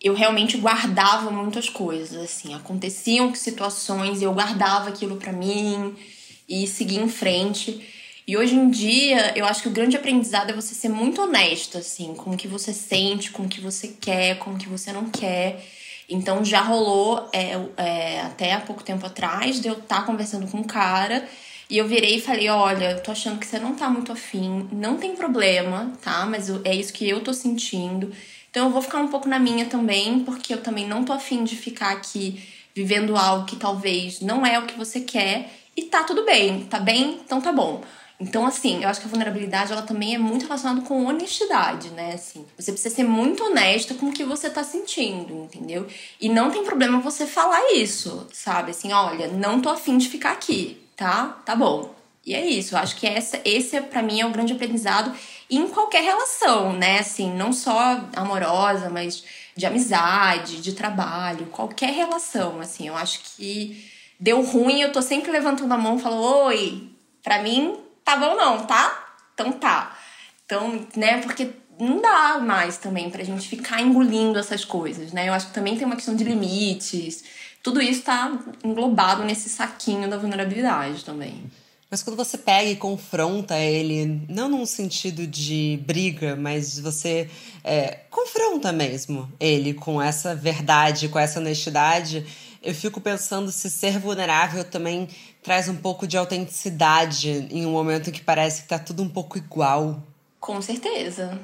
eu 0.00 0.14
realmente 0.14 0.56
guardava 0.56 1.30
muitas 1.30 1.68
coisas, 1.68 2.20
assim. 2.20 2.54
Aconteciam 2.54 3.34
situações 3.34 4.22
e 4.22 4.24
eu 4.24 4.32
guardava 4.32 4.88
aquilo 4.88 5.16
para 5.16 5.32
mim 5.32 5.94
e 6.48 6.66
seguia 6.66 7.00
em 7.00 7.08
frente. 7.10 7.86
E 8.26 8.36
hoje 8.36 8.54
em 8.54 8.70
dia, 8.70 9.32
eu 9.36 9.44
acho 9.44 9.62
que 9.62 9.68
o 9.68 9.72
grande 9.72 9.96
aprendizado 9.96 10.50
é 10.50 10.52
você 10.52 10.74
ser 10.74 10.88
muito 10.88 11.20
honesto, 11.20 11.78
assim, 11.78 12.14
com 12.14 12.30
o 12.30 12.36
que 12.36 12.46
você 12.46 12.72
sente, 12.72 13.32
com 13.32 13.44
o 13.44 13.48
que 13.48 13.60
você 13.60 13.88
quer, 13.88 14.38
com 14.38 14.52
o 14.52 14.58
que 14.58 14.68
você 14.68 14.92
não 14.92 15.10
quer. 15.10 15.64
Então 16.08 16.44
já 16.44 16.60
rolou 16.60 17.28
é, 17.32 17.58
é, 17.76 18.20
até 18.20 18.52
há 18.52 18.60
pouco 18.60 18.84
tempo 18.84 19.04
atrás 19.06 19.60
de 19.60 19.68
eu 19.68 19.74
estar 19.74 20.00
tá 20.00 20.02
conversando 20.02 20.46
com 20.46 20.58
um 20.58 20.64
cara 20.64 21.26
e 21.68 21.78
eu 21.78 21.88
virei 21.88 22.16
e 22.16 22.20
falei: 22.20 22.48
Olha, 22.48 22.92
eu 22.92 23.02
tô 23.02 23.10
achando 23.10 23.38
que 23.38 23.46
você 23.46 23.58
não 23.58 23.74
tá 23.74 23.88
muito 23.88 24.12
afim, 24.12 24.68
não 24.70 24.98
tem 24.98 25.16
problema, 25.16 25.92
tá? 26.02 26.26
Mas 26.26 26.50
é 26.64 26.74
isso 26.74 26.92
que 26.92 27.08
eu 27.08 27.22
tô 27.22 27.32
sentindo. 27.32 28.12
Então 28.50 28.66
eu 28.66 28.70
vou 28.70 28.82
ficar 28.82 28.98
um 28.98 29.08
pouco 29.08 29.28
na 29.28 29.38
minha 29.38 29.64
também, 29.64 30.20
porque 30.20 30.52
eu 30.52 30.62
também 30.62 30.86
não 30.86 31.04
tô 31.04 31.12
afim 31.12 31.42
de 31.42 31.56
ficar 31.56 31.92
aqui 31.92 32.46
vivendo 32.74 33.16
algo 33.16 33.46
que 33.46 33.56
talvez 33.56 34.20
não 34.20 34.44
é 34.44 34.58
o 34.58 34.66
que 34.66 34.76
você 34.76 35.00
quer. 35.00 35.50
E 35.74 35.84
tá 35.84 36.04
tudo 36.04 36.24
bem, 36.26 36.64
tá 36.64 36.78
bem? 36.78 37.20
Então 37.24 37.40
tá 37.40 37.50
bom. 37.50 37.82
Então, 38.22 38.46
assim, 38.46 38.84
eu 38.84 38.88
acho 38.88 39.00
que 39.00 39.06
a 39.06 39.10
vulnerabilidade 39.10 39.72
ela 39.72 39.82
também 39.82 40.14
é 40.14 40.18
muito 40.18 40.44
relacionada 40.44 40.80
com 40.82 41.06
honestidade, 41.06 41.90
né? 41.90 42.12
Assim, 42.14 42.46
você 42.56 42.70
precisa 42.70 42.94
ser 42.94 43.02
muito 43.02 43.42
honesto 43.42 43.96
com 43.96 44.06
o 44.06 44.12
que 44.12 44.22
você 44.22 44.48
tá 44.48 44.62
sentindo, 44.62 45.34
entendeu? 45.42 45.88
E 46.20 46.28
não 46.28 46.48
tem 46.48 46.62
problema 46.62 47.00
você 47.00 47.26
falar 47.26 47.72
isso, 47.72 48.24
sabe? 48.32 48.70
Assim, 48.70 48.92
olha, 48.92 49.26
não 49.26 49.60
tô 49.60 49.68
afim 49.68 49.98
de 49.98 50.08
ficar 50.08 50.30
aqui, 50.30 50.80
tá? 50.96 51.42
Tá 51.44 51.56
bom. 51.56 51.92
E 52.24 52.32
é 52.32 52.46
isso, 52.46 52.76
eu 52.76 52.78
acho 52.78 52.94
que 52.94 53.08
essa, 53.08 53.40
esse, 53.44 53.80
para 53.80 54.00
mim, 54.00 54.20
é 54.20 54.26
o 54.26 54.30
grande 54.30 54.52
aprendizado 54.52 55.12
em 55.50 55.66
qualquer 55.66 56.04
relação, 56.04 56.72
né? 56.72 57.00
Assim, 57.00 57.34
não 57.34 57.52
só 57.52 58.04
amorosa, 58.14 58.88
mas 58.88 59.24
de 59.56 59.66
amizade, 59.66 60.62
de 60.62 60.74
trabalho, 60.74 61.46
qualquer 61.46 61.92
relação, 61.92 62.60
assim. 62.60 62.86
Eu 62.86 62.96
acho 62.96 63.18
que 63.34 63.84
deu 64.20 64.40
ruim, 64.42 64.80
eu 64.80 64.92
tô 64.92 65.02
sempre 65.02 65.32
levantando 65.32 65.74
a 65.74 65.76
mão 65.76 65.96
e 65.96 66.00
falo, 66.00 66.44
oi, 66.44 66.88
pra 67.20 67.42
mim 67.42 67.76
tá 68.04 68.16
bom 68.16 68.36
não, 68.36 68.66
tá? 68.66 69.14
Então 69.34 69.52
tá. 69.52 69.96
Então, 70.44 70.86
né, 70.96 71.18
porque 71.22 71.50
não 71.78 72.00
dá 72.00 72.38
mais 72.38 72.76
também 72.76 73.10
pra 73.10 73.24
gente 73.24 73.48
ficar 73.48 73.80
engolindo 73.80 74.38
essas 74.38 74.64
coisas, 74.64 75.12
né? 75.12 75.28
Eu 75.28 75.32
acho 75.32 75.48
que 75.48 75.54
também 75.54 75.76
tem 75.76 75.86
uma 75.86 75.96
questão 75.96 76.14
de 76.14 76.24
limites. 76.24 77.24
Tudo 77.62 77.80
isso 77.80 78.02
tá 78.02 78.38
englobado 78.62 79.24
nesse 79.24 79.48
saquinho 79.48 80.08
da 80.08 80.18
vulnerabilidade 80.18 81.04
também. 81.04 81.50
Mas 81.90 82.02
quando 82.02 82.16
você 82.16 82.38
pega 82.38 82.70
e 82.70 82.76
confronta 82.76 83.58
ele, 83.58 84.22
não 84.26 84.48
num 84.48 84.64
sentido 84.64 85.26
de 85.26 85.78
briga, 85.86 86.34
mas 86.34 86.78
você 86.78 87.28
é, 87.62 88.00
confronta 88.10 88.72
mesmo 88.72 89.30
ele 89.38 89.74
com 89.74 90.00
essa 90.00 90.34
verdade, 90.34 91.08
com 91.08 91.18
essa 91.18 91.38
honestidade, 91.38 92.24
eu 92.62 92.74
fico 92.74 93.00
pensando 93.00 93.50
se 93.50 93.68
ser 93.70 93.98
vulnerável 93.98 94.64
também 94.64 95.08
traz 95.42 95.68
um 95.68 95.76
pouco 95.76 96.06
de 96.06 96.16
autenticidade 96.16 97.48
em 97.50 97.66
um 97.66 97.72
momento 97.72 98.12
que 98.12 98.20
parece 98.20 98.62
que 98.62 98.68
tá 98.68 98.78
tudo 98.78 99.02
um 99.02 99.08
pouco 99.08 99.36
igual. 99.36 100.02
Com 100.38 100.62
certeza. 100.62 101.38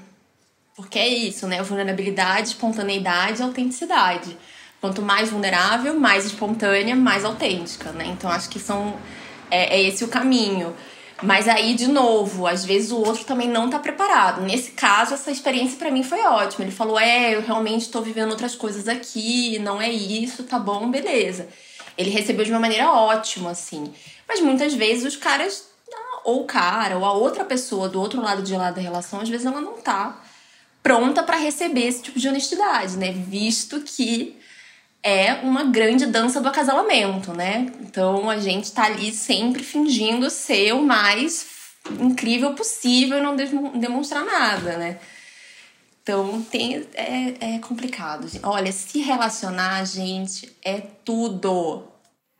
Porque 0.76 0.98
é 0.98 1.09
isso, 1.09 1.48
né? 1.48 1.61
Vulnerabilidade, 1.62 2.48
espontaneidade, 2.48 3.42
autenticidade. 3.42 4.37
Quanto 4.81 5.02
mais 5.02 5.31
vulnerável, 5.31 5.98
mais 5.98 6.24
espontânea, 6.24 6.94
mais 6.94 7.24
autêntica, 7.24 7.90
né? 7.90 8.07
Então 8.07 8.31
acho 8.31 8.48
que 8.48 8.61
são 8.61 8.96
é, 9.50 9.76
é 9.76 9.83
esse 9.83 10.04
o 10.04 10.09
caminho. 10.09 10.72
Mas 11.22 11.48
aí, 11.48 11.74
de 11.74 11.88
novo, 11.88 12.46
às 12.46 12.64
vezes 12.64 12.92
o 12.92 12.98
outro 12.98 13.24
também 13.24 13.48
não 13.48 13.68
tá 13.68 13.78
preparado. 13.78 14.40
Nesse 14.42 14.70
caso, 14.70 15.14
essa 15.14 15.31
experiência 15.31 15.76
para 15.76 15.90
mim 15.90 16.04
foi 16.04 16.20
ótima. 16.20 16.64
Ele 16.64 16.70
falou: 16.70 16.98
É, 16.98 17.35
eu 17.35 17.40
realmente 17.40 17.90
tô 17.90 18.00
vivendo 18.00 18.31
outras 18.31 18.54
coisas 18.54 18.87
aqui, 18.87 19.59
não 19.59 19.83
é 19.83 19.90
isso, 19.90 20.44
tá 20.44 20.59
bom, 20.59 20.88
beleza. 20.90 21.48
Ele 21.96 22.11
recebeu 22.11 22.44
de 22.44 22.52
uma 22.52 22.61
maneira 22.61 22.92
ótima, 22.92 23.50
assim. 23.50 23.92
Mas 24.28 24.40
muitas 24.40 24.74
vezes 24.74 25.04
os 25.04 25.16
caras, 25.16 25.68
ou 26.24 26.42
o 26.42 26.46
cara, 26.46 26.96
ou 26.96 27.04
a 27.04 27.12
outra 27.12 27.44
pessoa 27.44 27.88
do 27.88 28.00
outro 28.00 28.20
lado 28.20 28.42
de 28.42 28.54
lá 28.54 28.70
da 28.70 28.81
relação, 28.81 29.20
às 29.20 29.28
vezes 29.28 29.46
ela 29.46 29.61
não 29.61 29.74
tá 29.74 30.22
pronta 30.83 31.24
para 31.24 31.37
receber 31.37 31.87
esse 31.87 32.02
tipo 32.02 32.20
de 32.20 32.28
honestidade, 32.28 32.96
né? 32.96 33.11
Visto 33.11 33.81
que 33.81 34.38
é 35.03 35.35
uma 35.35 35.65
grande 35.65 36.07
dança 36.07 36.41
do 36.41 36.49
acasalamento, 36.49 37.33
né? 37.33 37.73
Então 37.81 38.29
a 38.29 38.39
gente 38.39 38.73
tá 38.73 38.85
ali 38.85 39.13
sempre 39.13 39.63
fingindo 39.63 40.29
ser 40.31 40.73
o 40.73 40.83
mais 40.83 41.47
incrível 42.01 42.55
possível 42.55 43.19
e 43.19 43.23
não 43.23 43.37
demonstrar 43.79 44.25
nada, 44.25 44.77
né? 44.77 44.99
Então 46.03 46.43
tem, 46.43 46.87
é, 46.95 47.55
é 47.57 47.59
complicado. 47.59 48.27
Olha, 48.43 48.73
se 48.73 48.99
relacionar, 49.01 49.85
gente, 49.85 50.51
é 50.65 50.81
tudo. 50.81 51.85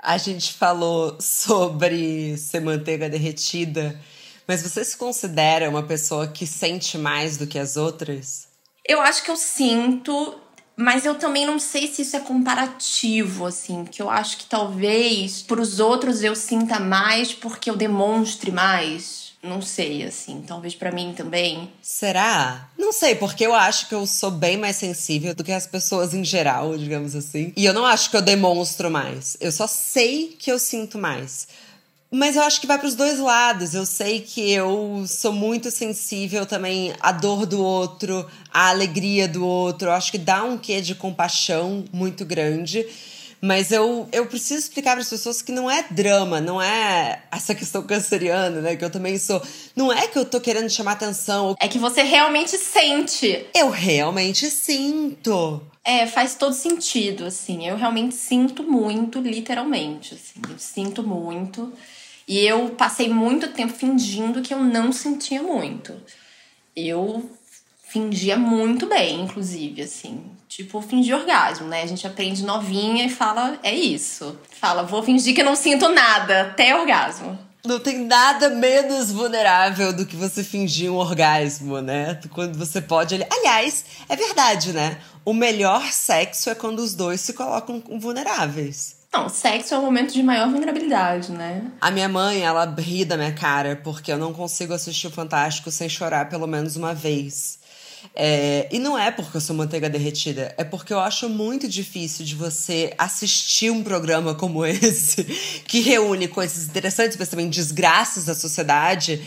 A 0.01 0.16
gente 0.16 0.55
falou 0.55 1.18
sobre 1.21 2.37
ser 2.38 2.61
manteiga 2.61 3.11
derretida, 3.11 4.01
mas 4.47 4.62
você 4.62 4.85
se 4.85 4.97
considera 4.97 5.68
uma 5.68 5.83
pessoa 5.83 6.29
que 6.29 6.47
sente 6.47 6.97
mais 6.97 7.37
do 7.37 7.47
que 7.47 7.59
as 7.59 7.77
outras? 7.77 8.49
Eu 8.87 9.03
acho 9.03 9.23
que 9.23 9.31
eu 9.31 9.37
sinto 9.37 10.40
mas 10.80 11.04
eu 11.04 11.16
também 11.16 11.44
não 11.44 11.58
sei 11.58 11.88
se 11.88 12.02
isso 12.02 12.16
é 12.16 12.20
comparativo, 12.20 13.46
assim, 13.46 13.84
que 13.84 14.00
eu 14.00 14.08
acho 14.08 14.36
que 14.38 14.46
talvez 14.46 15.42
para 15.42 15.60
os 15.60 15.80
outros 15.80 16.22
eu 16.22 16.36
sinta 16.36 16.78
mais 16.78 17.34
porque 17.34 17.68
eu 17.68 17.74
demonstre 17.74 18.52
mais. 18.52 19.32
Não 19.42 19.60
sei, 19.60 20.04
assim, 20.04 20.42
talvez 20.46 20.76
para 20.76 20.92
mim 20.92 21.12
também. 21.16 21.68
Será? 21.82 22.68
Não 22.78 22.92
sei, 22.92 23.16
porque 23.16 23.44
eu 23.44 23.54
acho 23.54 23.88
que 23.88 23.94
eu 23.94 24.06
sou 24.06 24.30
bem 24.30 24.56
mais 24.56 24.76
sensível 24.76 25.34
do 25.34 25.42
que 25.42 25.52
as 25.52 25.66
pessoas 25.66 26.14
em 26.14 26.24
geral, 26.24 26.78
digamos 26.78 27.16
assim. 27.16 27.52
E 27.56 27.64
eu 27.64 27.72
não 27.72 27.84
acho 27.84 28.10
que 28.10 28.16
eu 28.16 28.22
demonstro 28.22 28.88
mais. 28.88 29.36
Eu 29.40 29.50
só 29.50 29.66
sei 29.66 30.36
que 30.38 30.50
eu 30.50 30.60
sinto 30.60 30.96
mais. 30.96 31.48
Mas 32.11 32.37
eu 32.37 32.42
acho 32.42 32.61
que 32.61 32.66
vai 32.66 32.79
para 32.79 32.88
os 32.88 32.94
dois 32.94 33.18
lados. 33.18 33.75
Eu 33.75 33.85
sei 33.85 34.21
que 34.21 34.51
eu 34.51 35.05
sou 35.07 35.33
muito 35.33 35.71
sensível 35.71 36.47
também 36.47 36.94
à 37.01 37.12
dor 37.12 37.44
do 37.44 37.62
outro, 37.62 38.27
à 38.53 38.71
alegria 38.71 39.29
do 39.29 39.44
outro. 39.44 39.88
Eu 39.88 39.92
acho 39.92 40.11
que 40.11 40.18
dá 40.18 40.42
um 40.42 40.57
quê 40.57 40.81
de 40.81 40.94
compaixão 40.94 41.85
muito 41.92 42.25
grande. 42.25 42.87
Mas 43.40 43.71
eu, 43.71 44.09
eu 44.11 44.27
preciso 44.27 44.61
explicar 44.61 44.92
para 44.92 45.03
as 45.03 45.09
pessoas 45.09 45.40
que 45.40 45.53
não 45.53 45.71
é 45.71 45.85
drama, 45.90 46.40
não 46.40 46.61
é 46.61 47.23
essa 47.31 47.55
questão 47.55 47.83
canceriana, 47.83 48.61
né? 48.61 48.75
Que 48.75 48.85
eu 48.85 48.90
também 48.90 49.16
sou. 49.18 49.40
Não 49.77 49.92
é 49.92 50.09
que 50.09 50.18
eu 50.18 50.25
tô 50.25 50.40
querendo 50.40 50.68
chamar 50.68 50.92
atenção. 50.92 51.55
É 51.61 51.68
que 51.68 51.79
você 51.79 52.03
realmente 52.03 52.57
sente. 52.59 53.47
Eu 53.55 53.71
realmente 53.71 54.51
sinto. 54.51 55.62
É, 55.85 56.07
faz 56.07 56.35
todo 56.35 56.53
sentido, 56.53 57.27
assim. 57.27 57.66
Eu 57.66 57.77
realmente 57.77 58.14
sinto 58.14 58.64
muito, 58.64 59.21
literalmente. 59.21 60.14
Assim. 60.14 60.40
Eu 60.51 60.59
sinto 60.59 61.03
muito. 61.03 61.73
E 62.28 62.46
eu 62.46 62.68
passei 62.76 63.08
muito 63.08 63.48
tempo 63.48 63.72
fingindo 63.72 64.42
que 64.42 64.52
eu 64.52 64.62
não 64.62 64.92
sentia 64.92 65.42
muito. 65.42 65.94
Eu 66.76 67.28
fingia 67.88 68.36
muito 68.36 68.86
bem, 68.86 69.22
inclusive, 69.22 69.80
assim. 69.80 70.22
Tipo, 70.46 70.82
fingir 70.82 71.16
orgasmo, 71.16 71.66
né? 71.66 71.82
A 71.82 71.86
gente 71.86 72.06
aprende 72.06 72.44
novinha 72.44 73.06
e 73.06 73.08
fala, 73.08 73.58
é 73.62 73.74
isso. 73.74 74.38
Fala, 74.60 74.82
vou 74.82 75.02
fingir 75.02 75.34
que 75.34 75.40
eu 75.40 75.44
não 75.44 75.56
sinto 75.56 75.88
nada, 75.88 76.42
até 76.42 76.76
orgasmo. 76.76 77.38
Não 77.64 77.80
tem 77.80 78.04
nada 78.04 78.50
menos 78.50 79.10
vulnerável 79.10 79.92
do 79.94 80.04
que 80.04 80.14
você 80.14 80.44
fingir 80.44 80.92
um 80.92 80.96
orgasmo, 80.96 81.80
né? 81.80 82.20
Quando 82.30 82.58
você 82.58 82.80
pode. 82.80 83.14
Aliás, 83.14 83.84
é 84.06 84.14
verdade, 84.14 84.72
né? 84.74 84.98
O 85.24 85.32
melhor 85.32 85.90
sexo 85.92 86.50
é 86.50 86.54
quando 86.54 86.80
os 86.80 86.94
dois 86.94 87.22
se 87.22 87.32
colocam 87.32 87.82
vulneráveis. 87.98 88.97
Não, 89.12 89.29
sexo 89.29 89.75
é 89.75 89.79
o 89.79 89.83
momento 89.83 90.12
de 90.12 90.23
maior 90.23 90.51
vulnerabilidade, 90.51 91.33
né? 91.33 91.71
A 91.81 91.90
minha 91.90 92.09
mãe, 92.09 92.42
ela 92.42 92.64
ri 92.79 93.05
da 93.05 93.16
minha 93.16 93.33
cara 93.33 93.75
porque 93.83 94.12
eu 94.12 94.18
não 94.18 94.35
consigo 94.35 94.75
assistir 94.75 95.07
o 95.07 95.11
Fantástico 95.11 95.71
sem 95.71 95.88
chorar 95.88 96.29
pelo 96.29 96.47
menos 96.47 96.77
uma 96.77 96.94
vez. 96.94 97.58
É, 98.14 98.68
e 98.72 98.78
não 98.78 98.98
é 98.98 99.11
porque 99.11 99.37
eu 99.37 99.40
sou 99.40 99.54
manteiga 99.54 99.88
derretida, 99.88 100.54
é 100.56 100.64
porque 100.64 100.92
eu 100.92 100.98
acho 100.98 101.28
muito 101.28 101.68
difícil 101.68 102.24
de 102.24 102.34
você 102.34 102.92
assistir 102.98 103.70
um 103.70 103.82
programa 103.82 104.34
como 104.34 104.64
esse, 104.66 105.24
que 105.66 105.80
reúne 105.80 106.26
coisas 106.26 106.64
interessantes, 106.64 107.16
mas 107.16 107.28
também 107.28 107.48
desgraças 107.48 108.24
da 108.24 108.34
sociedade, 108.34 109.22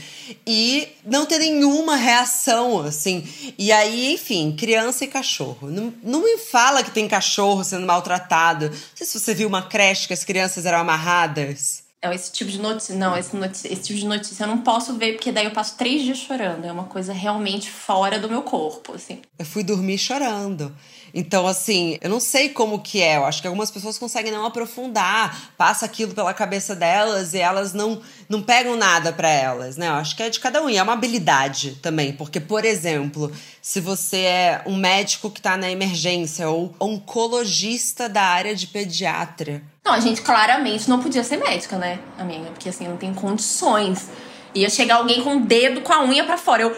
e 0.46 0.88
não 1.06 1.26
ter 1.26 1.40
nenhuma 1.40 1.96
reação, 1.96 2.82
assim. 2.82 3.28
E 3.58 3.72
aí, 3.72 4.14
enfim, 4.14 4.56
criança 4.58 5.04
e 5.06 5.08
cachorro. 5.08 5.70
Não, 5.70 5.94
não 6.04 6.24
me 6.24 6.38
fala 6.38 6.84
que 6.84 6.92
tem 6.92 7.08
cachorro 7.08 7.64
sendo 7.64 7.86
maltratado. 7.86 8.70
Não 8.70 8.76
sei 8.96 9.08
se 9.08 9.20
você 9.20 9.34
viu 9.34 9.48
uma 9.48 9.64
creche 9.64 10.08
que 10.08 10.14
as 10.14 10.24
crianças 10.24 10.66
eram 10.66 10.80
amarradas. 10.80 11.81
É, 12.04 12.16
esse 12.16 12.32
tipo 12.32 12.50
de 12.50 12.60
notícia. 12.60 12.96
Não, 12.96 13.16
esse, 13.16 13.36
notícia, 13.36 13.72
esse 13.72 13.84
tipo 13.84 14.00
de 14.00 14.08
notícia 14.08 14.44
eu 14.44 14.48
não 14.48 14.60
posso 14.60 14.98
ver, 14.98 15.14
porque 15.14 15.32
daí 15.32 15.46
eu 15.46 15.52
passo 15.52 15.78
três 15.78 16.02
dias 16.02 16.18
chorando. 16.18 16.66
É 16.66 16.72
uma 16.72 16.86
coisa 16.86 17.14
realmente 17.14 17.70
fora 17.70 18.18
do 18.18 18.28
meu 18.28 18.42
corpo, 18.42 18.96
assim. 18.96 19.22
Eu 19.38 19.46
fui 19.46 19.64
dormir 19.64 20.00
chorando. 20.00 20.76
Então, 21.14 21.46
assim, 21.46 22.00
eu 22.02 22.10
não 22.10 22.20
sei 22.20 22.50
como 22.50 22.80
que 22.80 23.02
é. 23.02 23.18
Eu 23.18 23.26
acho 23.26 23.40
que 23.42 23.48
algumas 23.48 23.70
pessoas 23.70 24.00
conseguem 24.00 24.32
não 24.32 24.46
aprofundar, 24.46 25.54
passa 25.56 25.86
aquilo 25.86 26.16
pela 26.16 26.34
cabeça 26.34 26.76
delas 26.76 27.36
e 27.36 27.38
elas 27.38 27.74
não, 27.74 28.02
não 28.28 28.42
pegam 28.42 28.76
nada 28.76 29.14
para 29.14 29.30
elas, 29.30 29.78
né? 29.78 29.88
Eu 29.88 29.94
acho 29.94 30.16
que 30.16 30.24
é 30.24 30.30
de 30.30 30.40
cada 30.40 30.64
um. 30.64 30.70
E 30.70 30.78
é 30.78 30.84
uma 30.84 30.94
habilidade 30.94 31.76
também. 31.84 32.14
Porque, 32.14 32.40
por 32.40 32.66
exemplo, 32.66 33.32
se 33.62 33.80
você 33.80 34.22
é 34.22 34.64
um 34.66 34.76
médico 34.76 35.30
que 35.30 35.42
tá 35.42 35.56
na 35.56 35.70
emergência 35.70 36.50
ou 36.50 36.74
oncologista 36.80 38.10
da 38.10 38.24
área 38.24 38.56
de 38.56 38.66
pediatra. 38.66 39.62
Não, 39.84 39.94
a 39.94 40.00
gente 40.00 40.22
claramente 40.22 40.90
não 40.90 41.02
podia 41.02 41.24
ser 41.24 41.38
médica, 41.38 41.78
né, 41.78 42.00
amiga? 42.18 42.52
Porque, 42.52 42.70
assim, 42.70 42.88
não 42.88 42.98
tem 42.98 43.14
condições. 43.14 44.10
Ia 44.54 44.70
chegar 44.70 44.96
alguém 44.96 45.24
com 45.24 45.38
o 45.38 45.46
dedo 45.46 45.82
com 45.82 45.92
a 45.92 46.04
unha 46.04 46.24
para 46.24 46.38
fora. 46.38 46.64
Eu, 46.64 46.70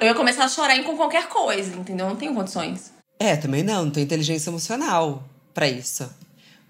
eu 0.00 0.06
ia 0.06 0.14
começar 0.14 0.44
a 0.44 0.48
chorar 0.48 0.80
com 0.84 0.96
qualquer 0.96 1.28
coisa, 1.28 1.74
entendeu? 1.74 2.08
Não 2.08 2.16
tenho 2.16 2.34
condições. 2.34 2.92
É, 3.18 3.36
também 3.36 3.62
não, 3.62 3.86
não 3.86 3.90
tenho 3.90 4.04
inteligência 4.04 4.50
emocional 4.50 5.24
para 5.52 5.66
isso. 5.66 6.08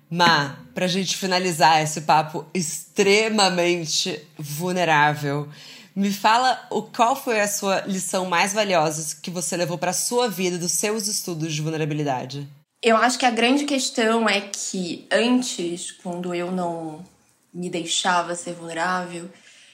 Mas, 0.09 0.53
pra 0.73 0.87
gente 0.87 1.17
finalizar 1.17 1.83
esse 1.83 2.03
papo 2.03 2.47
extremamente 2.55 4.25
vulnerável, 4.39 5.49
me 5.95 6.13
fala 6.13 6.65
o 6.71 6.83
qual 6.83 7.17
foi 7.17 7.41
a 7.41 7.49
sua 7.49 7.81
lição 7.81 8.27
mais 8.27 8.53
valiosa 8.53 9.17
que 9.21 9.31
você 9.31 9.57
levou 9.57 9.77
para 9.77 9.93
sua 9.93 10.29
vida 10.29 10.57
dos 10.57 10.73
seus 10.73 11.09
estudos 11.09 11.53
de 11.53 11.61
vulnerabilidade? 11.61 12.49
Eu 12.83 12.97
acho 12.97 13.19
que 13.19 13.27
a 13.27 13.31
grande 13.31 13.65
questão 13.65 14.29
é 14.29 14.41
que 14.41 15.07
antes, 15.11 15.91
quando 15.91 16.35
eu 16.35 16.53
não 16.53 17.05
me 17.53 17.71
deixava 17.71 18.35
ser 18.35 18.53
vulnerável, 18.53 19.31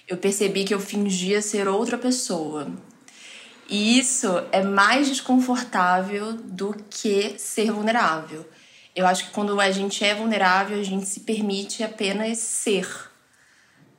eu 0.06 0.16
percebi 0.16 0.64
que 0.64 0.72
eu 0.72 0.80
fingia 0.80 1.42
ser 1.42 1.66
outra 1.66 1.98
pessoa. 1.98 2.70
E 3.68 3.98
isso 3.98 4.28
é 4.52 4.62
mais 4.62 5.08
desconfortável 5.08 6.34
do 6.34 6.74
que 6.90 7.38
ser 7.38 7.72
vulnerável. 7.72 8.48
Eu 8.94 9.06
acho 9.06 9.26
que 9.26 9.30
quando 9.32 9.58
a 9.60 9.70
gente 9.70 10.04
é 10.04 10.14
vulnerável, 10.14 10.78
a 10.78 10.82
gente 10.82 11.06
se 11.06 11.20
permite 11.20 11.82
apenas 11.82 12.38
ser, 12.38 12.86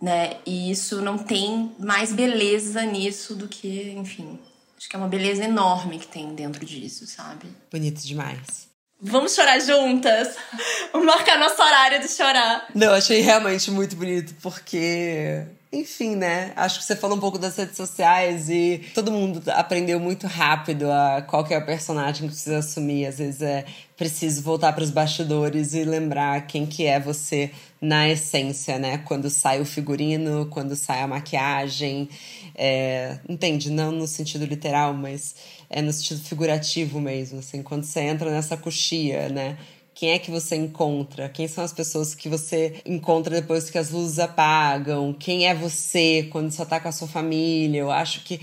né? 0.01 0.37
E 0.45 0.69
isso 0.69 1.01
não 1.01 1.17
tem 1.17 1.75
mais 1.79 2.13
beleza 2.13 2.83
nisso 2.83 3.35
do 3.35 3.47
que, 3.47 3.91
enfim, 3.91 4.39
acho 4.77 4.87
que 4.87 4.95
é 4.95 4.99
uma 4.99 5.07
beleza 5.07 5.43
enorme 5.43 5.97
que 5.97 6.07
tem 6.07 6.35
dentro 6.35 6.63
disso, 6.63 7.07
sabe? 7.07 7.47
Bonito 7.71 8.01
demais. 8.05 8.72
Vamos 9.03 9.35
chorar 9.35 9.59
juntas. 9.59 10.35
Vamos 10.93 11.05
marcar 11.05 11.37
nosso 11.37 11.61
horário 11.61 11.99
de 11.99 12.07
chorar. 12.07 12.67
Não, 12.73 12.93
achei 12.93 13.19
realmente 13.19 13.69
muito 13.69 13.95
bonito, 13.97 14.33
porque 14.41 15.45
enfim, 15.73 16.15
né? 16.15 16.53
Acho 16.55 16.79
que 16.79 16.85
você 16.85 16.95
falou 16.95 17.17
um 17.17 17.19
pouco 17.19 17.39
das 17.39 17.57
redes 17.57 17.75
sociais 17.75 18.47
e 18.47 18.81
todo 18.93 19.11
mundo 19.11 19.41
aprendeu 19.47 19.99
muito 19.99 20.27
rápido 20.27 20.89
a 20.91 21.23
qual 21.23 21.45
é 21.49 21.57
o 21.57 21.65
personagem 21.65 22.27
que 22.27 22.33
precisa 22.33 22.59
assumir. 22.59 23.07
Às 23.07 23.17
vezes 23.17 23.41
é 23.41 23.65
preciso 23.97 24.43
voltar 24.43 24.71
para 24.73 24.83
os 24.83 24.91
bastidores 24.91 25.73
e 25.73 25.83
lembrar 25.83 26.45
quem 26.45 26.65
que 26.65 26.85
é 26.85 26.99
você 26.99 27.51
na 27.83 28.07
essência, 28.07 28.79
né? 28.79 28.99
Quando 28.99 29.29
sai 29.29 29.59
o 29.59 29.65
figurino, 29.65 30.45
quando 30.45 30.73
sai 30.73 31.01
a 31.01 31.07
maquiagem. 31.07 32.07
É, 32.55 33.19
entende? 33.27 33.69
Não 33.69 33.91
no 33.91 34.07
sentido 34.07 34.45
literal, 34.45 34.93
mas 34.93 35.35
é 35.69 35.81
no 35.81 35.91
sentido 35.91 36.21
figurativo 36.21 37.01
mesmo, 37.01 37.39
assim. 37.39 37.61
Quando 37.61 37.83
você 37.83 37.99
entra 37.99 38.31
nessa 38.31 38.55
coxia, 38.55 39.27
né? 39.27 39.57
Quem 39.93 40.11
é 40.11 40.19
que 40.19 40.31
você 40.31 40.55
encontra? 40.55 41.27
Quem 41.27 41.45
são 41.45 41.61
as 41.61 41.73
pessoas 41.73 42.15
que 42.15 42.29
você 42.29 42.81
encontra 42.85 43.35
depois 43.35 43.69
que 43.69 43.77
as 43.77 43.91
luzes 43.91 44.17
apagam? 44.17 45.13
Quem 45.13 45.45
é 45.47 45.53
você 45.53 46.29
quando 46.31 46.51
só 46.51 46.63
tá 46.63 46.79
com 46.79 46.87
a 46.87 46.91
sua 46.91 47.07
família? 47.07 47.81
Eu 47.81 47.91
acho 47.91 48.23
que, 48.23 48.39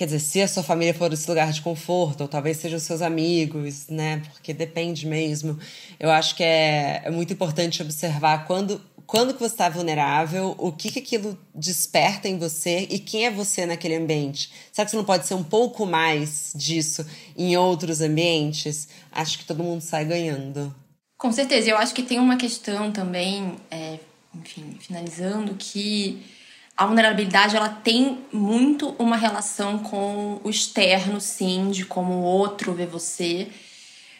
Quer 0.00 0.06
dizer, 0.06 0.20
se 0.20 0.40
a 0.40 0.48
sua 0.48 0.62
família 0.62 0.94
for 0.94 1.12
esse 1.12 1.28
lugar 1.28 1.52
de 1.52 1.60
conforto, 1.60 2.22
ou 2.22 2.26
talvez 2.26 2.56
sejam 2.56 2.78
seus 2.78 3.02
amigos, 3.02 3.86
né? 3.88 4.22
Porque 4.32 4.54
depende 4.54 5.06
mesmo. 5.06 5.58
Eu 5.98 6.10
acho 6.10 6.34
que 6.34 6.42
é, 6.42 7.02
é 7.04 7.10
muito 7.10 7.34
importante 7.34 7.82
observar 7.82 8.46
quando, 8.46 8.80
quando 9.06 9.34
que 9.34 9.40
você 9.40 9.52
está 9.52 9.68
vulnerável, 9.68 10.54
o 10.56 10.72
que, 10.72 10.90
que 10.90 11.00
aquilo 11.00 11.38
desperta 11.54 12.28
em 12.28 12.38
você 12.38 12.86
e 12.88 12.98
quem 12.98 13.26
é 13.26 13.30
você 13.30 13.66
naquele 13.66 13.94
ambiente. 13.94 14.50
Será 14.72 14.86
que 14.86 14.90
você 14.90 14.96
não 14.96 15.04
pode 15.04 15.26
ser 15.26 15.34
um 15.34 15.44
pouco 15.44 15.84
mais 15.84 16.52
disso 16.54 17.06
em 17.36 17.54
outros 17.58 18.00
ambientes? 18.00 18.88
Acho 19.12 19.38
que 19.38 19.44
todo 19.44 19.62
mundo 19.62 19.82
sai 19.82 20.06
ganhando. 20.06 20.74
Com 21.18 21.30
certeza. 21.30 21.68
Eu 21.68 21.76
acho 21.76 21.92
que 21.92 22.02
tem 22.02 22.18
uma 22.18 22.38
questão 22.38 22.90
também, 22.90 23.54
é, 23.70 23.98
enfim, 24.34 24.78
finalizando, 24.80 25.56
que 25.56 26.39
a 26.80 26.86
vulnerabilidade 26.86 27.54
ela 27.54 27.68
tem 27.68 28.24
muito 28.32 28.96
uma 28.98 29.14
relação 29.14 29.80
com 29.80 30.40
o 30.42 30.48
externo, 30.48 31.20
sim, 31.20 31.70
de 31.70 31.84
como 31.84 32.14
o 32.14 32.22
outro 32.22 32.72
vê 32.72 32.86
você. 32.86 33.48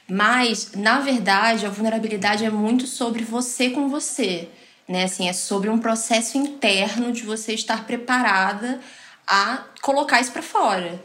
Mas, 0.06 0.72
na 0.74 1.00
verdade, 1.00 1.64
a 1.64 1.70
vulnerabilidade 1.70 2.44
é 2.44 2.50
muito 2.50 2.86
sobre 2.86 3.24
você 3.24 3.70
com 3.70 3.88
você. 3.88 4.46
Né? 4.86 5.04
Assim, 5.04 5.26
é 5.26 5.32
sobre 5.32 5.70
um 5.70 5.78
processo 5.78 6.36
interno 6.36 7.12
de 7.12 7.22
você 7.22 7.54
estar 7.54 7.86
preparada 7.86 8.78
a 9.26 9.64
colocar 9.80 10.20
isso 10.20 10.30
para 10.30 10.42
fora. 10.42 11.02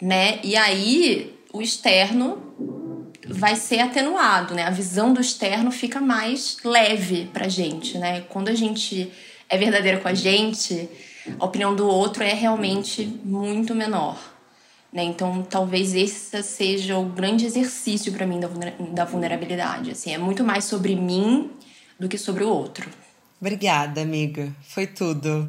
Né? 0.00 0.40
E 0.42 0.56
aí, 0.56 1.38
o 1.52 1.60
externo 1.60 3.04
vai 3.28 3.54
ser 3.54 3.80
atenuado, 3.80 4.54
né? 4.54 4.62
A 4.62 4.70
visão 4.70 5.12
do 5.12 5.20
externo 5.20 5.70
fica 5.70 6.00
mais 6.00 6.56
leve 6.64 7.28
pra 7.34 7.48
gente, 7.48 7.98
né? 7.98 8.22
Quando 8.30 8.48
a 8.48 8.54
gente 8.54 9.12
é 9.48 9.58
verdadeira 9.58 10.00
com 10.00 10.08
a 10.08 10.14
gente, 10.14 10.88
a 11.38 11.44
opinião 11.44 11.74
do 11.74 11.86
outro 11.86 12.22
é 12.22 12.32
realmente 12.32 13.04
muito 13.24 13.74
menor. 13.74 14.18
Né? 14.92 15.04
Então, 15.04 15.42
talvez 15.42 15.94
esse 15.94 16.42
seja 16.42 16.96
o 16.96 17.04
grande 17.04 17.44
exercício 17.44 18.12
para 18.12 18.26
mim 18.26 18.40
da 18.92 19.04
vulnerabilidade. 19.04 19.90
Assim, 19.90 20.12
é 20.12 20.18
muito 20.18 20.44
mais 20.44 20.64
sobre 20.64 20.94
mim 20.94 21.50
do 21.98 22.08
que 22.08 22.16
sobre 22.16 22.44
o 22.44 22.48
outro. 22.48 22.88
Obrigada, 23.40 24.00
amiga. 24.00 24.50
Foi 24.62 24.86
tudo. 24.86 25.48